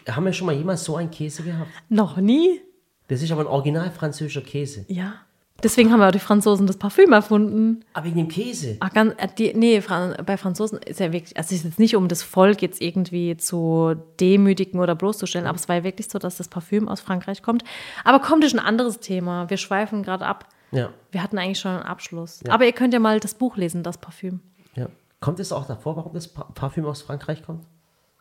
[0.09, 1.71] haben wir schon mal jemals so einen Käse gehabt?
[1.89, 2.61] Noch nie?
[3.09, 4.85] Das ist aber ein original französischer Käse.
[4.89, 5.15] Ja.
[5.63, 7.85] Deswegen haben ja auch die Franzosen das Parfüm erfunden.
[7.93, 8.77] Aber wegen dem Käse.
[8.81, 11.79] Ach, ganz, äh, die, nee, Fran bei Franzosen ist ja wirklich, also es ist jetzt
[11.79, 16.09] nicht um das Volk jetzt irgendwie zu demütigen oder bloßzustellen, aber es war ja wirklich
[16.09, 17.63] so, dass das Parfüm aus Frankreich kommt.
[18.05, 19.49] Aber kommt, ist ein anderes Thema.
[19.51, 20.47] Wir schweifen gerade ab.
[20.73, 22.41] Ja, Wir hatten eigentlich schon einen Abschluss.
[22.49, 24.41] Aber ihr könnt ja mal das Buch lesen, das Parfüm.
[24.75, 24.87] ja.
[25.21, 27.67] Kommt es auch davor, warum das Pa- Parfüm aus Frankreich kommt?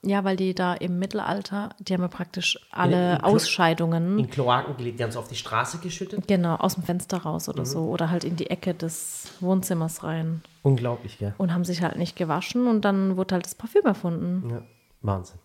[0.02, 4.30] Ja, weil die da im Mittelalter, die haben ja praktisch alle in Klo- Ausscheidungen, In
[4.30, 6.26] Kloaken gelegt, die haben es auf die Straße geschüttet.
[6.28, 7.82] genau, aus dem Fenster raus oder so.
[7.90, 10.42] Oder halt in die Ecke des Wohnzimmers rein.
[10.64, 11.34] Unglaublich, gell?
[11.38, 14.50] Und haben sich halt nicht gewaschen und dann wurde halt das Parfüm erfunden.
[14.50, 14.62] Ja,
[15.02, 15.40] Wahnsinn.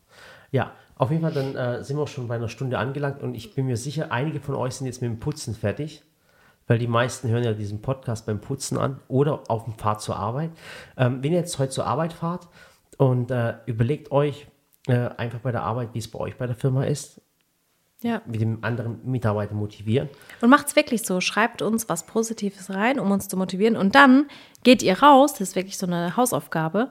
[0.52, 3.56] Ja, auf jeden Fall, dann äh, sind wir schon bei einer Stunde angelangt und ich
[3.56, 6.04] bin mir sicher, einige von euch sind jetzt mit dem Putzen fertig,
[6.68, 10.14] weil die meisten hören ja diesen Podcast beim Putzen an oder auf dem Fahrt zur
[10.16, 10.50] Arbeit.
[10.96, 12.46] Ähm, wenn ihr jetzt heute zur Arbeit fahrt
[12.98, 14.46] und äh, überlegt euch
[14.86, 17.20] äh, einfach bei der Arbeit, wie es bei euch bei der Firma ist,
[18.02, 18.20] Ja.
[18.26, 20.08] mit dem anderen Mitarbeiter motivieren.
[20.40, 21.20] Und macht's wirklich so.
[21.20, 23.76] Schreibt uns was Positives rein, um uns zu motivieren.
[23.76, 24.26] Und dann
[24.62, 25.32] geht ihr raus.
[25.32, 26.90] Das ist wirklich so eine Hausaufgabe.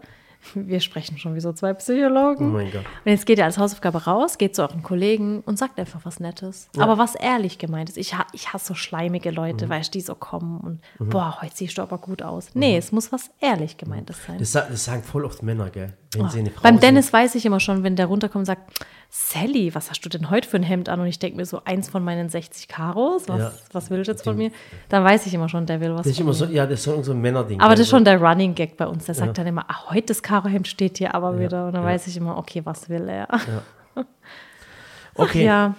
[0.55, 2.51] Wir sprechen schon wie so zwei Oh Psychologen.
[2.51, 2.85] mein Gott.
[3.05, 6.19] Und jetzt geht ihr als Hausaufgabe raus, geht zu euren Kollegen und sagt einfach was
[6.19, 6.69] Nettes.
[6.77, 7.97] Aber was ehrlich gemeint ist.
[7.97, 9.35] Ich, ich hasse so schleimige Mhm.
[9.35, 10.59] Leute, weißt du, die so kommen
[10.99, 12.49] und boah, heute siehst du aber gut aus.
[12.53, 14.37] Nee, es muss was ehrlich gemeintes sein.
[14.39, 15.93] Das, das sagen voll oft Männer, gell?
[16.17, 16.83] Wenn sie eine Frau Beim sind.
[16.83, 20.29] Dennis weiß ich immer schon, wenn der runterkommt und sagt, Sally, was hast du denn
[20.31, 20.99] heute für ein Hemd an?
[20.99, 23.51] Und ich denke mir so, eins von meinen 60 Karos, was, Ja.
[23.71, 24.49] was will ich jetzt von mir?
[24.89, 27.05] Dann weiß ich immer schon, der will was Das ist immer so, ja, das ist
[27.05, 27.59] so ein Männerding.
[27.61, 29.05] Aber das ist Also, schon der Running Gag bei uns.
[29.05, 31.67] Der sagt dann immer, ah, heute das Karohemd steht hier aber wieder.
[31.67, 31.89] Und dann ja.
[31.89, 33.27] weiß ich immer, okay, was will er?
[35.15, 35.75] Okay, Ja,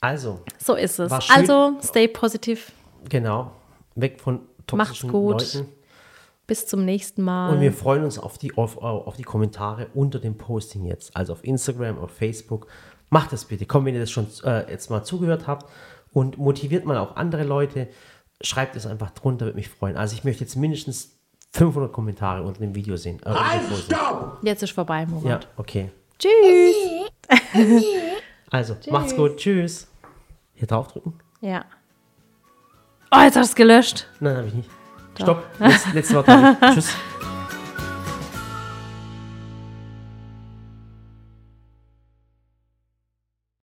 [0.00, 1.10] also, so ist es.
[1.30, 2.70] Also, stay positiv.
[3.08, 3.50] genau.
[3.96, 5.54] Weg von toxischen Macht's gut.
[5.56, 5.68] Leuten.
[6.46, 7.52] Bis zum nächsten Mal.
[7.52, 11.16] Und wir freuen uns auf die, auf, auf die Kommentare unter dem Posting jetzt.
[11.16, 12.68] Also auf Instagram, auf Facebook.
[13.10, 13.66] Macht das bitte.
[13.66, 15.68] Komm, wenn ihr das schon äh, jetzt mal zugehört habt
[16.12, 17.88] und motiviert mal auch andere Leute.
[18.42, 19.96] Schreibt es einfach drunter, würde mich freuen.
[19.96, 21.16] Also ich möchte jetzt mindestens
[21.52, 23.18] 500 Kommentare unter dem Video sehen.
[23.24, 23.32] Äh,
[23.68, 23.96] Posting.
[23.96, 24.38] stopp!
[24.42, 25.48] Jetzt ist vorbei, Ja, Murat.
[25.56, 25.90] okay.
[26.18, 26.76] Tschüss.
[28.48, 29.38] Also, macht's gut.
[29.38, 29.88] Tschüss.
[30.54, 31.14] Hier draufdrücken?
[31.40, 31.64] Ja.
[33.10, 34.06] Oh, jetzt hast du es gelöscht.
[34.20, 34.70] Nein, habe ich nicht.
[35.22, 35.44] Stopp.
[35.58, 36.26] Letz, letztes Wort.
[36.72, 36.94] Tschüss.